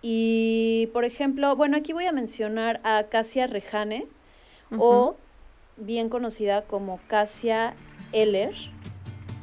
[0.00, 4.06] Y, por ejemplo, bueno, aquí voy a mencionar a Cassia Rejane,
[4.78, 5.16] o
[5.76, 7.74] bien conocida como Cassia
[8.12, 8.54] Eller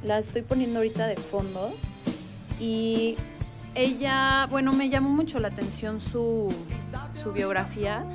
[0.04, 1.72] la estoy poniendo ahorita de fondo.
[2.60, 3.18] Y
[3.76, 6.54] ella, bueno, me llamó mucho la atención su,
[7.14, 8.06] su biografía.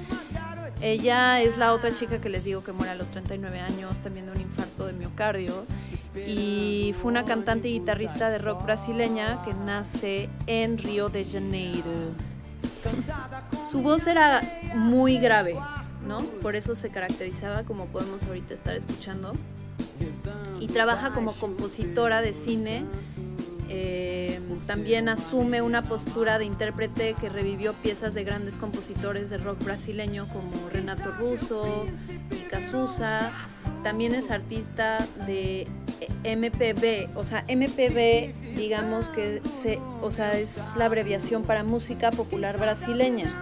[0.83, 4.27] Ella es la otra chica que les digo que muere a los 39 años, también
[4.27, 5.67] de un infarto de miocardio.
[6.27, 12.15] Y fue una cantante y guitarrista de rock brasileña que nace en Río de Janeiro.
[13.71, 14.41] Su voz era
[14.75, 15.57] muy grave,
[16.07, 16.19] ¿no?
[16.41, 19.35] Por eso se caracterizaba, como podemos ahorita estar escuchando
[20.61, 22.85] y trabaja como compositora de cine.
[23.73, 29.65] Eh, también asume una postura de intérprete que revivió piezas de grandes compositores de rock
[29.65, 31.87] brasileño como Renato Russo
[32.31, 33.31] y Cazuza.
[33.83, 35.67] También es artista de
[36.25, 42.59] MPB, o sea, MPB, digamos que se, o sea, es la abreviación para música popular
[42.59, 43.33] brasileña.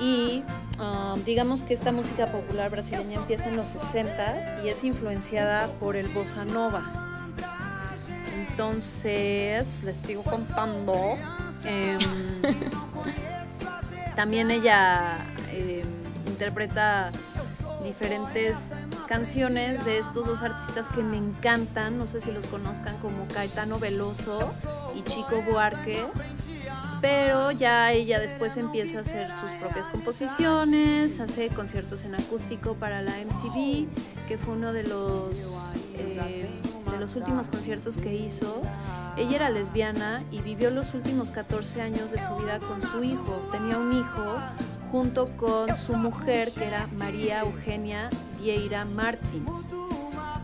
[0.00, 0.42] Y
[0.80, 5.94] Um, digamos que esta música popular brasileña empieza en los 60 y es influenciada por
[5.94, 7.09] el bossa nova.
[8.50, 11.16] Entonces, les sigo contando.
[11.64, 11.98] Em,
[14.16, 15.18] también ella
[15.52, 15.82] em,
[16.26, 17.10] interpreta
[17.82, 18.70] diferentes
[19.06, 23.78] canciones de estos dos artistas que me encantan, no sé si los conozcan como Caetano
[23.78, 24.52] Veloso
[24.94, 26.04] y Chico Buarque
[27.00, 33.02] pero ya ella después empieza a hacer sus propias composiciones, hace conciertos en acústico para
[33.02, 33.86] la MTV,
[34.28, 35.54] que fue uno de los,
[35.94, 36.48] eh,
[37.00, 38.62] los últimos conciertos que hizo.
[39.16, 43.48] Ella era lesbiana y vivió los últimos 14 años de su vida con su hijo.
[43.50, 44.36] Tenía un hijo
[44.92, 49.68] junto con su mujer, que era María Eugenia Vieira Martins.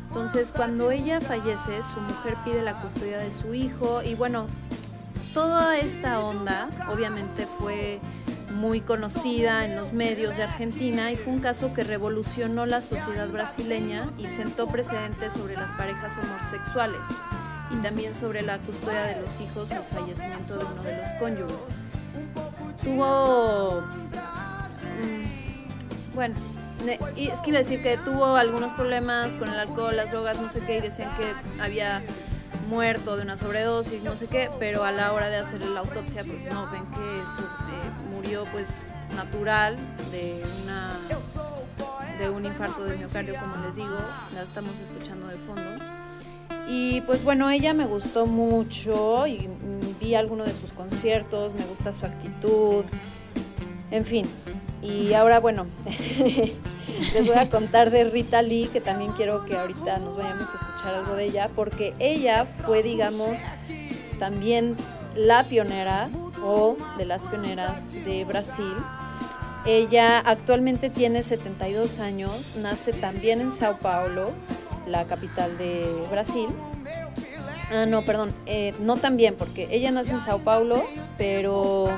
[0.09, 4.47] Entonces, cuando ella fallece, su mujer pide la custodia de su hijo y bueno,
[5.35, 8.01] toda esta onda obviamente fue
[8.57, 13.29] muy conocida en los medios de Argentina y fue un caso que revolucionó la sociedad
[13.29, 17.01] brasileña y sentó precedentes sobre las parejas homosexuales
[17.71, 21.87] y también sobre la custodia de los hijos al fallecimiento de uno de los cónyuges.
[22.83, 23.83] Tuvo...
[24.83, 26.35] Mm, bueno,
[27.17, 30.49] es que iba a decir que tuvo algunos problemas con el alcohol, las drogas, no
[30.49, 32.03] sé qué, y decían que había
[32.69, 36.23] muerto de una sobredosis, no sé qué, pero a la hora de hacer la autopsia,
[36.25, 37.66] pues no, ven que eh,
[38.53, 39.77] pues natural
[40.11, 40.99] de una
[42.19, 43.97] de un infarto de miocardio, como les digo,
[44.35, 45.85] la estamos escuchando de fondo.
[46.67, 49.49] Y pues bueno, ella me gustó mucho y
[50.01, 52.85] vi alguno de sus conciertos, me gusta su actitud,
[53.91, 54.27] en fin.
[54.83, 55.67] Y ahora bueno,
[57.15, 60.57] les voy a contar de Rita Lee, que también quiero que ahorita nos vayamos a
[60.57, 63.37] escuchar algo de ella, porque ella fue, digamos,
[64.19, 64.75] también
[65.15, 66.09] la pionera
[66.43, 68.75] o de las pioneras de Brasil.
[69.65, 74.31] Ella actualmente tiene 72 años, nace también en Sao Paulo,
[74.87, 76.49] la capital de Brasil.
[77.73, 80.85] Ah, no, perdón, eh, no también, porque ella nace en Sao Paulo,
[81.19, 81.89] pero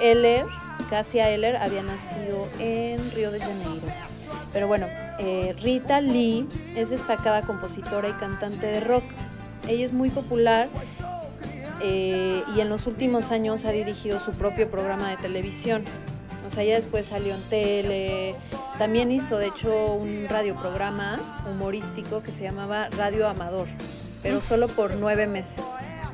[0.00, 0.44] Eller
[0.90, 3.86] Cassia Eller había nacido en Río de Janeiro.
[4.52, 4.86] Pero bueno,
[5.18, 9.04] eh, Rita Lee es destacada compositora y cantante de rock.
[9.68, 10.68] Ella es muy popular
[11.82, 15.84] eh, y en los últimos años ha dirigido su propio programa de televisión.
[16.46, 18.34] O sea, ella después salió en tele,
[18.78, 21.16] también hizo de hecho un radioprograma
[21.48, 23.68] humorístico que se llamaba Radio Amador,
[24.22, 24.42] pero mm.
[24.42, 25.62] solo por nueve meses.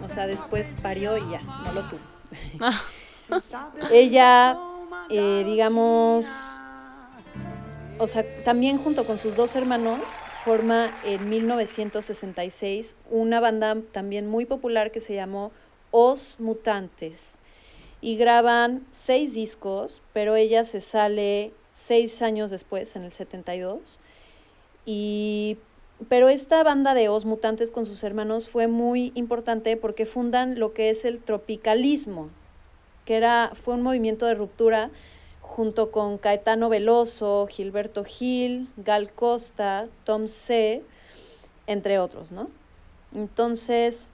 [0.05, 2.01] O sea, después parió y ya, no lo tuvo.
[2.61, 2.83] Ah.
[3.91, 4.59] Ella,
[5.11, 6.27] eh, digamos,
[7.99, 10.01] o sea, también junto con sus dos hermanos,
[10.47, 15.51] forma en 1966 una banda también muy popular que se llamó
[15.91, 17.41] Os Mutantes.
[18.01, 23.99] Y graban seis discos, pero ella se sale seis años después, en el 72.
[24.85, 25.59] Y,
[26.09, 30.75] pero esta banda de Os Mutantes con sus hermanos fue muy importante porque fundan lo
[30.75, 32.31] que es el tropicalismo,
[33.05, 34.93] que era, fue un movimiento de ruptura
[35.47, 40.83] junto con Caetano Veloso, Gilberto Gil, Gal Costa, Tom C.,
[41.67, 42.51] entre otros, ¿no?
[43.15, 44.09] Entonces,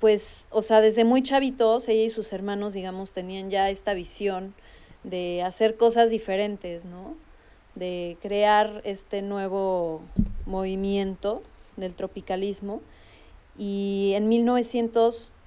[0.00, 4.54] pues, o sea, desde muy chavitos, ella y sus hermanos, digamos, tenían ya esta visión
[5.02, 7.16] de hacer cosas diferentes, ¿no?
[7.74, 10.02] De crear este nuevo
[10.46, 11.42] movimiento
[11.76, 12.80] del tropicalismo.
[13.56, 14.28] Y en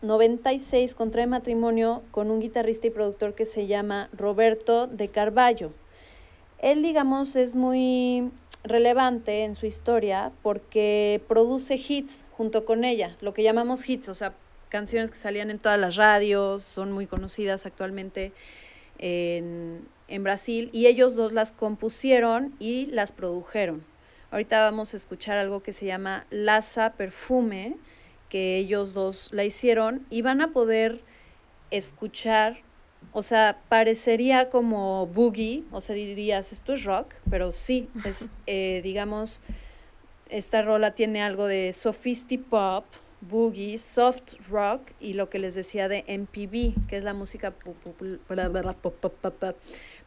[0.01, 5.71] 1996 contrae matrimonio con un guitarrista y productor que se llama Roberto de Carballo.
[6.59, 8.31] Él, digamos, es muy
[8.63, 14.13] relevante en su historia porque produce hits junto con ella, lo que llamamos hits, o
[14.15, 14.33] sea,
[14.69, 18.31] canciones que salían en todas las radios, son muy conocidas actualmente
[18.97, 23.83] en, en Brasil, y ellos dos las compusieron y las produjeron.
[24.31, 27.77] Ahorita vamos a escuchar algo que se llama Laza Perfume,
[28.31, 31.01] que ellos dos la hicieron, y van a poder
[31.69, 32.63] escuchar
[33.13, 38.79] o sea, parecería como boogie, o sea, dirías, esto es rock, pero sí, es, eh,
[38.83, 39.41] digamos,
[40.29, 42.85] esta rola tiene algo de sophisti-pop,
[43.19, 47.53] boogie, soft rock y lo que les decía de MPB, que es la música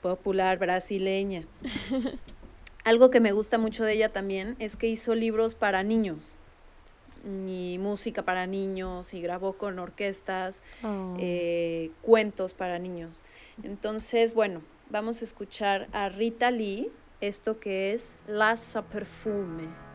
[0.00, 1.44] popular brasileña.
[2.84, 6.36] Algo que me gusta mucho de ella también es que hizo libros para niños
[7.48, 11.16] y música para niños y grabó con orquestas, oh.
[11.18, 13.22] eh, cuentos para niños.
[13.62, 19.93] Entonces, bueno, vamos a escuchar a Rita Lee, esto que es Laza Perfume.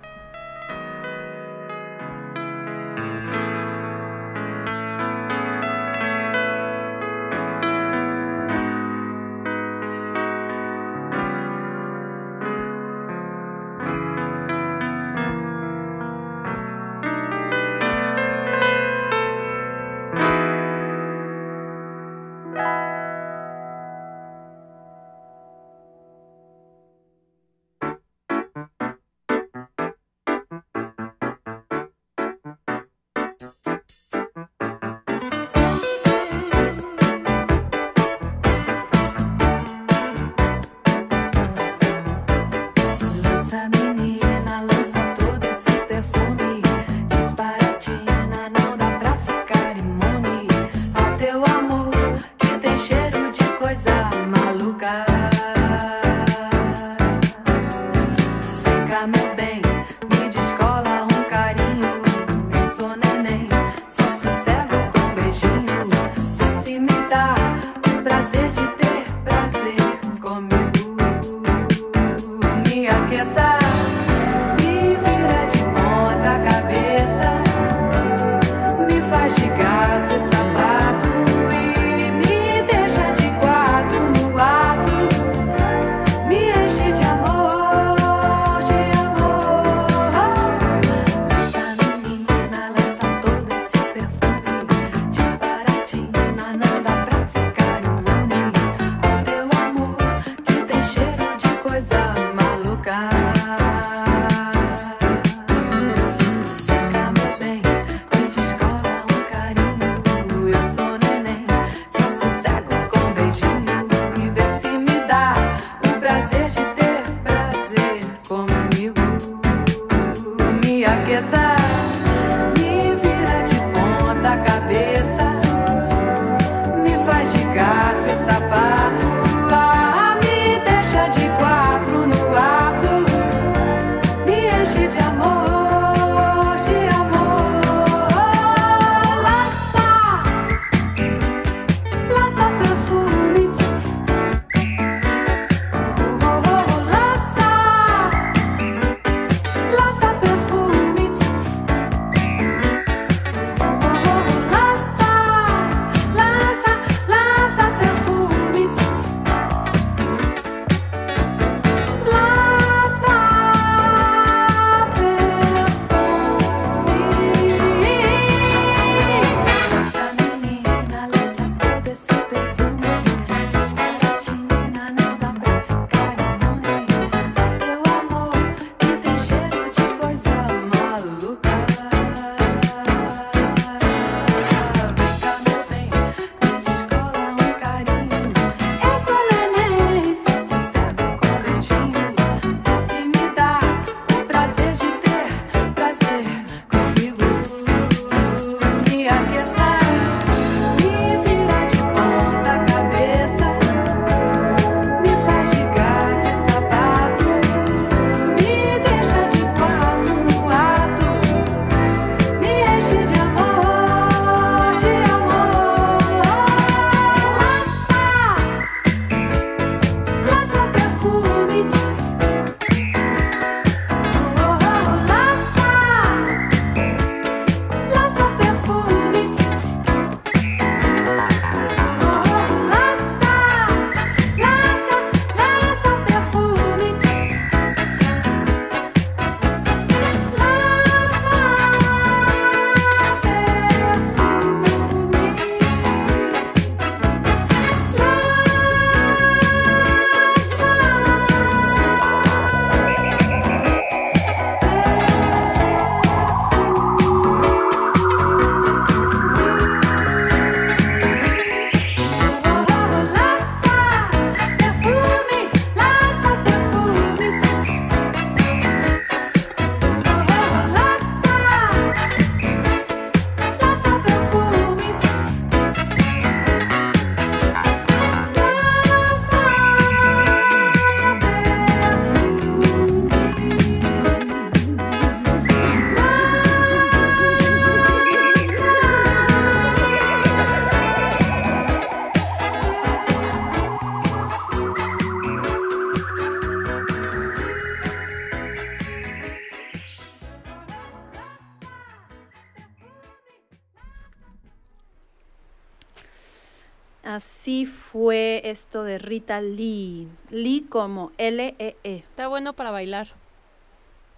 [308.00, 310.08] Fue esto de Rita Lee.
[310.30, 311.76] Lee como L-E-E.
[311.84, 311.98] -E.
[311.98, 313.10] Está bueno para bailar.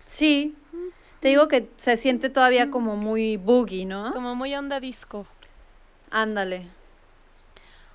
[0.03, 0.55] Sí.
[1.19, 4.13] Te digo que se siente todavía como muy boogie, ¿no?
[4.13, 5.25] Como muy onda disco.
[6.11, 6.67] Ándale.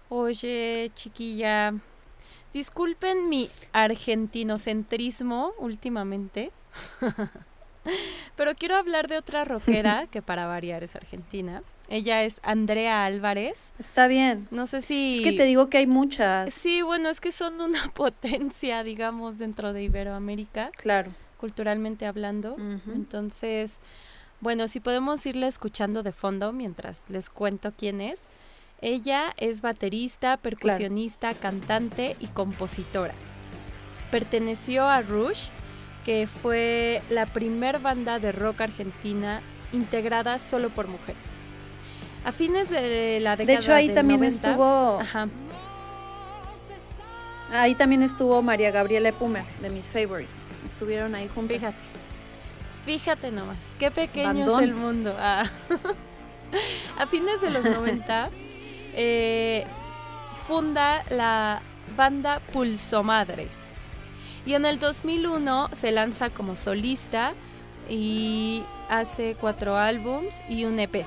[0.09, 1.74] Oye, chiquilla,
[2.53, 6.51] disculpen mi argentinocentrismo últimamente,
[8.37, 11.62] pero quiero hablar de otra rockera que para variar es argentina.
[11.89, 13.72] Ella es Andrea Álvarez.
[13.78, 14.49] Está bien.
[14.51, 15.16] No sé si...
[15.16, 16.53] Es que te digo que hay muchas.
[16.53, 20.70] Sí, bueno, es que son una potencia, digamos, dentro de Iberoamérica.
[20.76, 21.12] Claro.
[21.39, 22.55] Culturalmente hablando.
[22.55, 22.95] Uh -huh.
[22.95, 23.78] Entonces,
[24.41, 28.22] bueno, si podemos irla escuchando de fondo mientras les cuento quién es.
[28.82, 31.41] Ella es baterista, percusionista, claro.
[31.41, 33.14] cantante y compositora.
[34.11, 35.49] Perteneció a Rush,
[36.05, 39.41] que fue la primer banda de rock argentina
[39.72, 41.46] integrada solo por mujeres.
[42.27, 45.01] A fines de la década De hecho, ahí del también 90, estuvo.
[45.01, 45.29] Ajá.
[47.53, 50.45] Ahí también estuvo María Gabriela Pumer, de mis favorites.
[50.64, 51.59] Estuvieron ahí juntas.
[51.59, 51.79] Fíjate.
[52.85, 54.62] Fíjate nomás, qué pequeño Bandón.
[54.64, 55.14] es el mundo.
[55.16, 55.49] Ah.
[56.99, 58.31] A fines de los 90
[58.95, 59.64] eh,
[60.49, 61.62] funda la
[61.97, 63.47] banda Pulso Madre.
[64.45, 67.35] Y en el 2001 se lanza como solista
[67.89, 71.05] y hace cuatro álbums y un EP.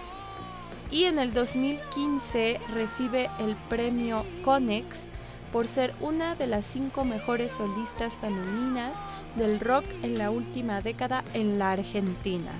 [0.91, 5.09] Y en el 2015 recibe el premio Conex
[5.51, 8.97] por ser una de las cinco mejores solistas femeninas
[9.35, 12.51] del rock en la última década en la Argentina.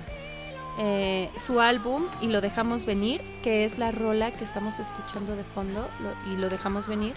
[0.78, 5.44] Eh, su álbum Y lo dejamos venir, que es la rola que estamos escuchando de
[5.44, 5.88] fondo,
[6.26, 7.14] y lo dejamos venir,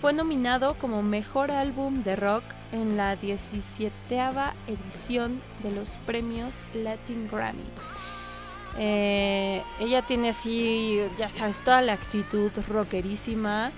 [0.00, 3.92] fue nominado como mejor álbum de rock en la 17
[4.68, 7.64] edición de los premios Latin Grammy.
[8.78, 13.72] Eh, ella tiene así, ya sabes, toda la actitud rockerísima,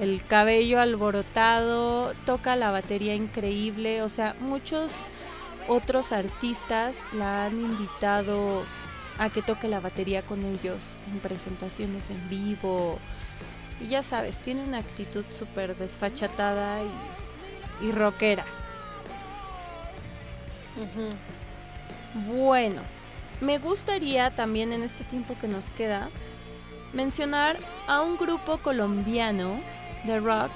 [0.00, 5.08] el cabello alborotado, toca la batería increíble, o sea, muchos
[5.68, 8.62] otros artistas la han invitado
[9.18, 12.98] a que toque la batería con ellos en presentaciones en vivo.
[13.80, 18.44] Y ya sabes, tiene una actitud súper desfachatada y, y rockera.
[20.76, 22.36] Uh -huh.
[22.36, 22.80] Bueno,
[23.40, 26.08] me gustaría también en este tiempo que nos queda
[26.92, 27.56] mencionar
[27.86, 29.60] a un grupo colombiano
[30.04, 30.50] de rock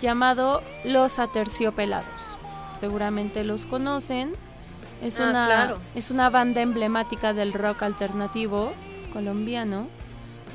[0.00, 2.06] llamado Los Aterciopelados.
[2.76, 4.34] Seguramente los conocen.
[5.02, 5.78] Es, Ah, una, claro.
[5.94, 8.72] es una banda emblemática del rock alternativo
[9.12, 9.86] colombiano,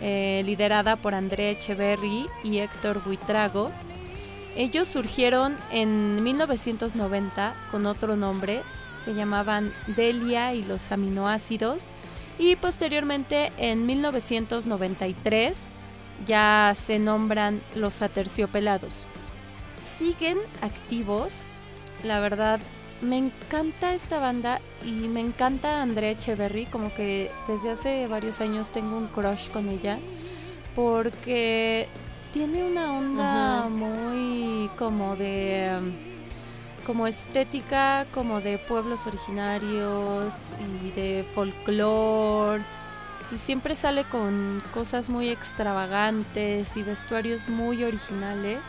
[0.01, 3.71] eh, liderada por André Echeverry y Héctor Buitrago.
[4.55, 8.61] Ellos surgieron en 1990 con otro nombre,
[9.05, 11.83] se llamaban Delia y los aminoácidos,
[12.39, 15.57] y posteriormente en 1993
[16.27, 19.05] ya se nombran los aterciopelados.
[19.97, 21.43] Siguen activos,
[22.03, 22.59] la verdad
[23.01, 28.71] me encanta esta banda y me encanta Andrea Echeverry, como que desde hace varios años
[28.71, 29.99] tengo un crush con ella,
[30.75, 31.87] porque
[32.33, 36.14] tiene una onda muy como de um,
[36.85, 40.33] como estética como de pueblos originarios
[40.83, 42.63] y de folclore.
[43.31, 48.59] Y siempre sale con cosas muy extravagantes y vestuarios muy originales.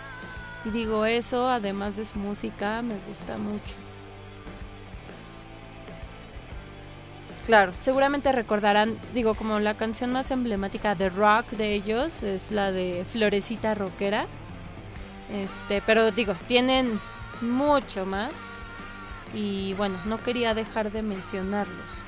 [0.64, 3.74] Y digo eso además de su música me gusta mucho.
[7.44, 7.72] Claro.
[7.78, 13.06] seguramente recordarán digo como la canción más emblemática de rock de ellos es la de
[13.08, 14.26] Florecita Rockera
[15.32, 16.98] este pero digo tienen
[17.40, 18.32] mucho más
[19.34, 22.02] y bueno no quería dejar de mencionarlos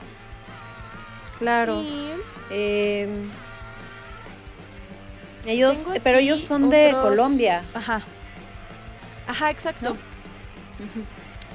[1.38, 1.80] Claro.
[1.82, 2.10] Y
[2.50, 3.24] Eh,
[5.46, 7.64] ellos, tengo pero ellos son de Colombia.
[7.74, 8.02] Ajá.
[9.26, 9.90] Ajá, exacto.
[9.90, 9.96] ¿No?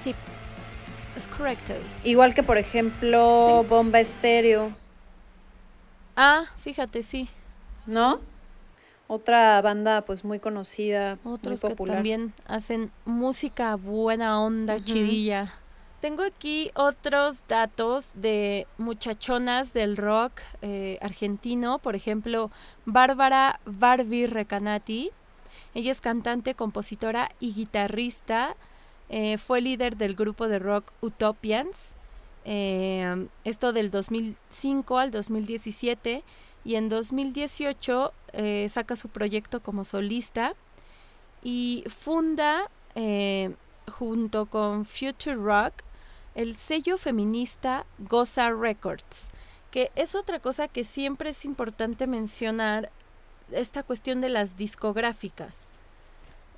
[0.03, 0.15] Sí.
[1.17, 1.73] Es correcto.
[2.03, 4.71] Igual que por ejemplo Bomba Estéreo,
[6.15, 7.27] Ah, fíjate, sí.
[7.85, 8.21] ¿no?
[9.07, 11.95] Otra banda pues muy conocida, Otros muy que popular.
[11.97, 14.85] también hacen música buena onda, Ujú.
[14.85, 15.53] chidilla.
[15.99, 22.51] Tengo aquí otros datos de muchachonas del rock eh, argentino, por ejemplo,
[22.85, 25.11] Bárbara Barbie Recanati.
[25.73, 28.55] Ella es cantante, compositora y guitarrista.
[29.09, 31.95] eh, fue líder del grupo de rock Utopians.
[32.45, 36.23] eh, esto del 2005 al 2017.
[36.65, 40.53] Y en 2018 eh, saca su proyecto como solista
[41.43, 43.53] y funda eh,
[43.91, 45.73] junto con Future Rock
[46.35, 49.29] el sello feminista Goza Records,
[49.71, 52.89] que es otra cosa que siempre es importante mencionar.
[53.51, 55.67] esta cuestión de las discográficas.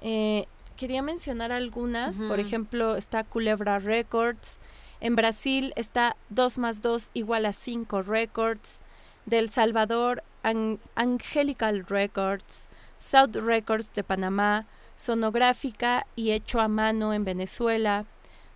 [0.02, 0.46] Eh,
[0.78, 4.60] quería mencionar algunas, por ejemplo, está Culebra Records,
[5.02, 8.80] en Brasil está 2 más 2 igual a 5 Records,
[9.26, 12.68] del Salvador Angelical Records,
[13.00, 18.06] South Records de Panamá, Sonográfica y Hecho a Mano en Venezuela,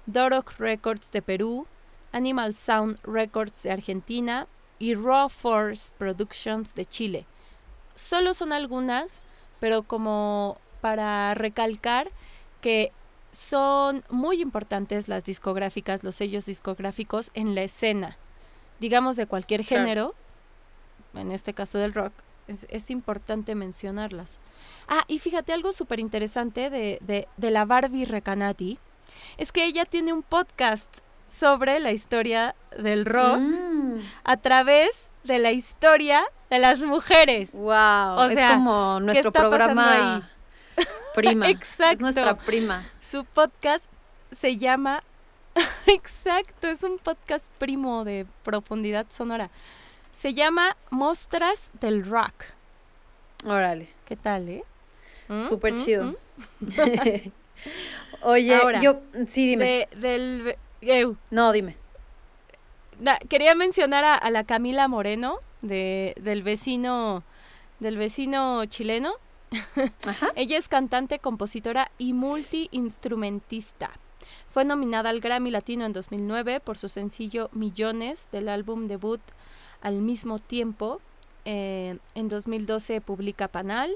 [0.06, 1.68] Dorok Records de Perú,
[2.12, 4.48] Animal Sound Records de Argentina
[4.80, 7.26] y Raw Force Productions de Chile.
[7.96, 9.20] Solo son algunas,
[9.60, 12.10] pero como para recalcar
[12.62, 12.92] que
[13.32, 18.18] son muy importantes las discográficas, los sellos discográficos en la escena,
[18.80, 20.16] digamos de cualquier género,
[21.14, 22.14] en este caso del rock,
[22.48, 24.40] es, importante mencionarlas.
[24.88, 28.80] Ah, y fíjate algo súper interesante de, de, de, la Barbie Recanati,
[29.38, 30.90] es que ella tiene un podcast
[31.28, 34.00] sobre la historia del rock mm.
[34.24, 37.54] a través de la historia de las mujeres.
[37.54, 40.30] Wow, o sea, es como nuestro programa
[41.14, 41.50] prima.
[41.50, 41.94] Exacto.
[41.94, 42.90] Es nuestra prima.
[43.00, 43.86] Su podcast
[44.32, 45.04] se llama
[45.88, 49.50] Exacto, es un podcast primo de profundidad sonora.
[50.12, 52.46] Se llama Mostras del Rock.
[53.46, 53.90] Órale.
[54.06, 54.64] ¿Qué tal, eh?
[55.28, 55.40] ¿Mm?
[55.40, 56.04] Súper chido.
[56.06, 56.16] ¿Mm?
[58.24, 59.02] Oye, yo.
[59.28, 59.88] Sí, dime.
[59.96, 60.56] del.
[61.30, 61.78] No, dime.
[63.30, 67.24] quería mencionar a, la Camila Moreno, de, del vecino.
[67.80, 69.14] Del vecino chileno.
[70.36, 73.92] Ella es cantante, compositora y multiinstrumentista.
[74.50, 79.22] Fue nominada al Grammy Latino en 2009 por su sencillo Millones del álbum debut
[79.82, 81.02] al mismo tiempo.
[81.46, 83.96] Eh, en 2012 publica Panal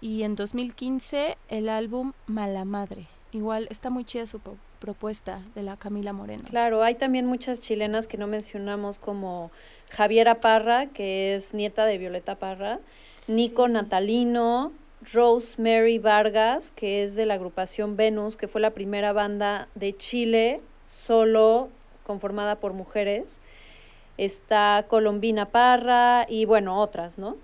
[0.00, 3.06] y en 2015 el álbum Mala Madre.
[3.32, 4.40] Igual está muy chida su
[4.78, 6.42] propuesta de la Camila Moreno.
[6.48, 9.50] Claro, hay también muchas chilenas que no mencionamos como
[9.90, 12.80] Javiera Parra, que es nieta de Violeta Parra,
[13.26, 14.72] Nico Natalino,
[15.12, 20.60] Rosemary Vargas, que es de la agrupación Venus, que fue la primera banda de Chile
[20.84, 21.70] solo
[22.04, 23.38] conformada por mujeres
[24.18, 27.36] está Colombina Parra y bueno, otras, ¿no?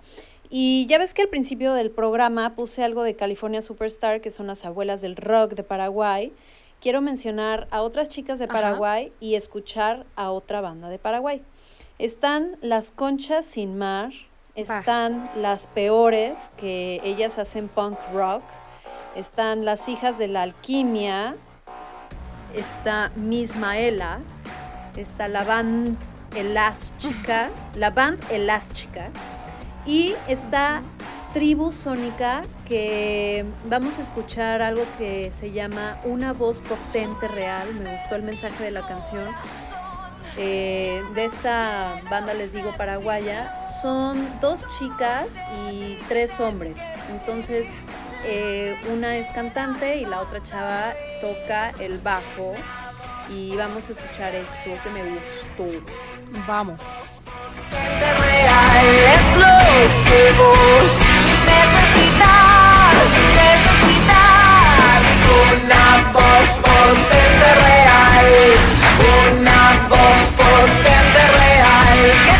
[0.50, 4.46] Y ya ves que al principio del programa puse algo de California Superstar, que son
[4.46, 6.32] las abuelas del rock de Paraguay.
[6.80, 11.42] Quiero mencionar a otras chicas de Paraguay y escuchar a otra banda de Paraguay.
[11.98, 14.12] Están las Conchas Sin Mar,
[14.54, 18.42] están las Peores, que ellas hacen punk rock,
[19.16, 21.34] están las Hijas de la Alquimia,
[22.54, 24.20] está Mismaela,
[24.96, 25.96] está la banda
[26.34, 29.10] Elástica, la band Elástica,
[29.86, 30.82] y esta
[31.32, 37.94] tribu sónica que vamos a escuchar algo que se llama Una voz potente real, me
[37.94, 39.28] gustó el mensaje de la canción.
[40.36, 45.36] Eh, de esta banda, les digo, paraguaya, son dos chicas
[45.72, 46.80] y tres hombres.
[47.10, 47.72] Entonces,
[48.24, 52.54] eh, una es cantante y la otra chava toca el bajo
[53.30, 55.84] y vamos a escuchar esto que me gustó.
[56.46, 56.80] Vamos.
[57.70, 59.56] Es lo
[60.04, 60.92] que vos
[61.46, 63.06] necesitas,
[63.42, 65.02] necesitas
[65.52, 68.28] una voz potente real,
[69.26, 72.37] una voz potente real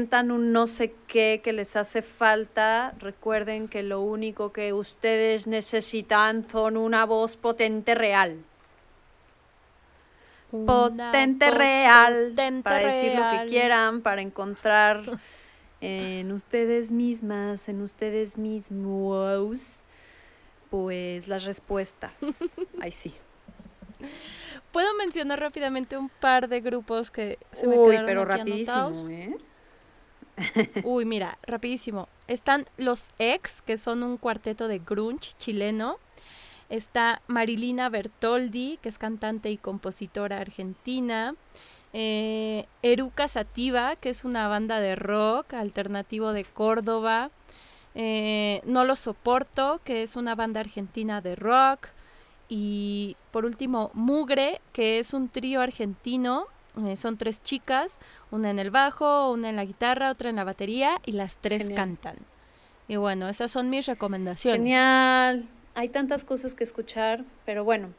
[0.00, 5.46] sientan un no sé qué que les hace falta, recuerden que lo único que ustedes
[5.46, 8.38] necesitan son una voz potente real.
[10.50, 12.32] potente real
[12.62, 15.20] para decir lo que quieran, para encontrar
[15.82, 19.84] en ustedes mismas, en ustedes mismos,
[20.70, 22.70] pues las respuestas.
[22.80, 23.14] Ahí sí.
[24.72, 28.86] Puedo mencionar rápidamente un par de grupos que se me Uy, quedaron pero aquí rapidísimo,
[28.86, 29.10] anotados.
[29.10, 29.36] ¿eh?
[30.84, 32.08] Uy, mira, rapidísimo.
[32.26, 35.98] Están los Ex, que son un cuarteto de grunge chileno.
[36.68, 41.34] Está Marilina Bertoldi, que es cantante y compositora argentina.
[41.92, 47.30] Eh, Eruca Sativa, que es una banda de rock alternativo de Córdoba.
[47.94, 51.88] Eh, no lo soporto, que es una banda argentina de rock.
[52.48, 56.46] Y por último, Mugre, que es un trío argentino.
[56.86, 57.98] Eh, son tres chicas,
[58.30, 61.62] una en el bajo, una en la guitarra, otra en la batería y las tres
[61.62, 61.76] Genial.
[61.76, 62.16] cantan.
[62.88, 64.60] Y bueno, esas son mis recomendaciones.
[64.60, 65.48] Genial.
[65.74, 67.90] Hay tantas cosas que escuchar, pero bueno,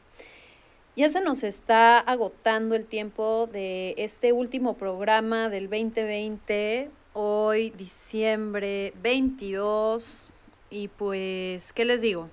[0.94, 8.92] ya se nos está agotando el tiempo de este último programa del 2020, hoy diciembre
[9.02, 10.28] 22,
[10.70, 12.28] y pues, ¿qué les digo?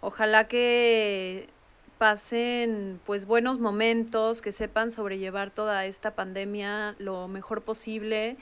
[0.00, 1.48] Ojalá que
[1.98, 8.36] pasen pues buenos momentos, que sepan sobrellevar toda esta pandemia lo mejor posible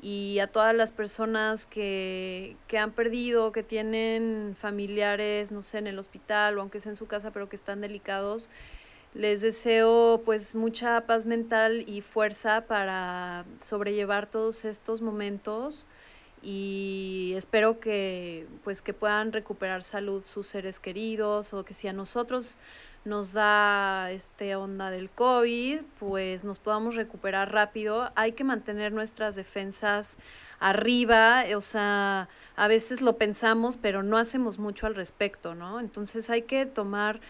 [0.00, 5.86] y a todas las personas que, que han perdido, que tienen familiares, no sé, en
[5.86, 8.48] el hospital o aunque sea en su casa, pero que están delicados,
[9.14, 15.86] les deseo pues mucha paz mental y fuerza para sobrellevar todos estos momentos
[16.42, 21.92] y espero que pues que puedan recuperar salud sus seres queridos o que si a
[21.92, 22.58] nosotros
[23.04, 28.10] nos da este onda del COVID, pues nos podamos recuperar rápido.
[28.14, 30.16] Hay que mantener nuestras defensas
[30.58, 35.80] arriba, o sea, a veces lo pensamos, pero no hacemos mucho al respecto, ¿no?
[35.80, 37.20] Entonces hay que tomar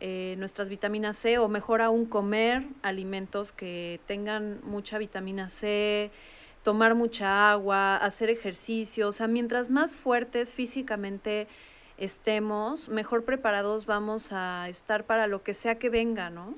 [0.00, 6.10] eh, nuestras vitaminas C o mejor aún comer alimentos que tengan mucha vitamina C,
[6.62, 11.48] tomar mucha agua, hacer ejercicio, o sea, mientras más fuertes físicamente
[11.98, 16.54] estemos, mejor preparados vamos a estar para lo que sea que venga, ¿no?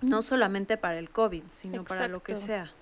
[0.00, 2.72] No solamente para el COVID, sino para lo que sea.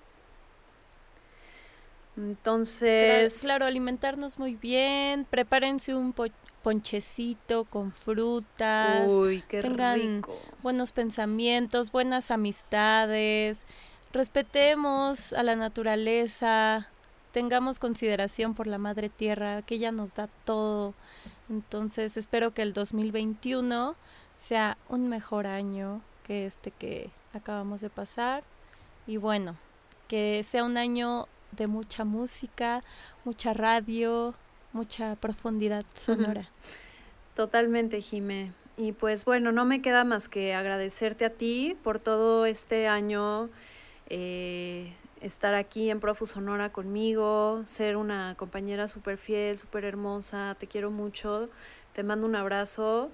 [2.13, 6.25] Claro, Entonces, claro, alimentarnos muy bien, prepárense un po-
[6.61, 10.37] ponchecito con frutas, uy, qué tengan rico.
[10.61, 13.65] buenos pensamientos, buenas amistades,
[14.11, 16.90] respetemos a la naturaleza,
[17.31, 20.93] tengamos consideración por la madre tierra, que ella nos da todo.
[21.49, 23.95] Entonces espero que el 2021
[24.35, 28.43] sea un mejor año que este que acabamos de pasar.
[29.07, 29.55] Y bueno,
[30.07, 32.83] que sea un año de mucha música,
[33.25, 34.33] mucha radio,
[34.73, 36.49] mucha profundidad sonora.
[37.35, 38.51] Totalmente, Jime.
[38.77, 43.49] Y pues bueno, no me queda más que agradecerte a ti por todo este año,
[44.09, 50.67] eh, estar aquí en Profu Sonora conmigo, ser una compañera súper fiel, súper hermosa, te
[50.67, 51.49] quiero mucho,
[51.93, 53.11] te mando un abrazo,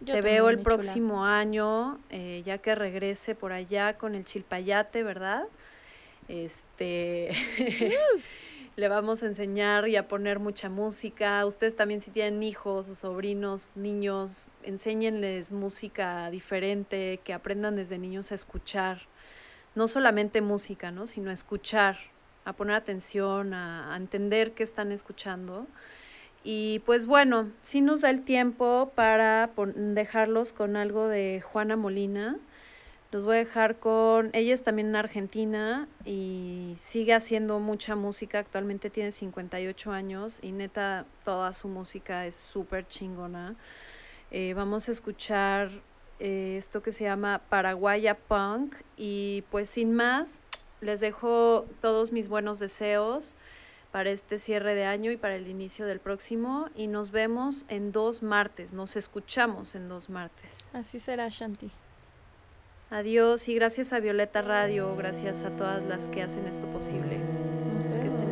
[0.00, 0.64] Yo te veo el chula.
[0.64, 5.44] próximo año, eh, ya que regrese por allá con el chilpayate, ¿verdad?
[6.28, 7.30] Este...
[8.76, 11.46] Le vamos a enseñar y a poner mucha música.
[11.46, 18.32] Ustedes también si tienen hijos o sobrinos, niños, enséñenles música diferente, que aprendan desde niños
[18.32, 19.00] a escuchar.
[19.76, 21.06] No solamente música, ¿no?
[21.06, 21.98] Sino escuchar,
[22.44, 25.68] a poner atención, a, entender qué están escuchando.
[26.42, 32.38] Y pues bueno, sí nos da el tiempo para dejarlos con algo de Juana Molina.
[33.12, 38.40] Los voy a dejar con, ella es también en Argentina y sigue haciendo mucha música,
[38.40, 43.54] actualmente tiene 58 años y neta toda su música es súper chingona.
[44.30, 45.70] Eh, vamos a escuchar
[46.18, 50.40] eh, esto que se llama Paraguaya Punk y pues sin más,
[50.80, 53.36] les dejo todos mis buenos deseos
[53.92, 57.92] para este cierre de año y para el inicio del próximo y nos vemos en
[57.92, 60.68] dos martes, nos escuchamos en dos martes.
[60.72, 61.70] Así será, Shanti.
[62.90, 67.18] Adiós y gracias a Violeta Radio, gracias a todas las que hacen esto posible.
[67.74, 68.25] Nos vemos.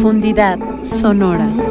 [0.00, 1.69] Profundidad sonora.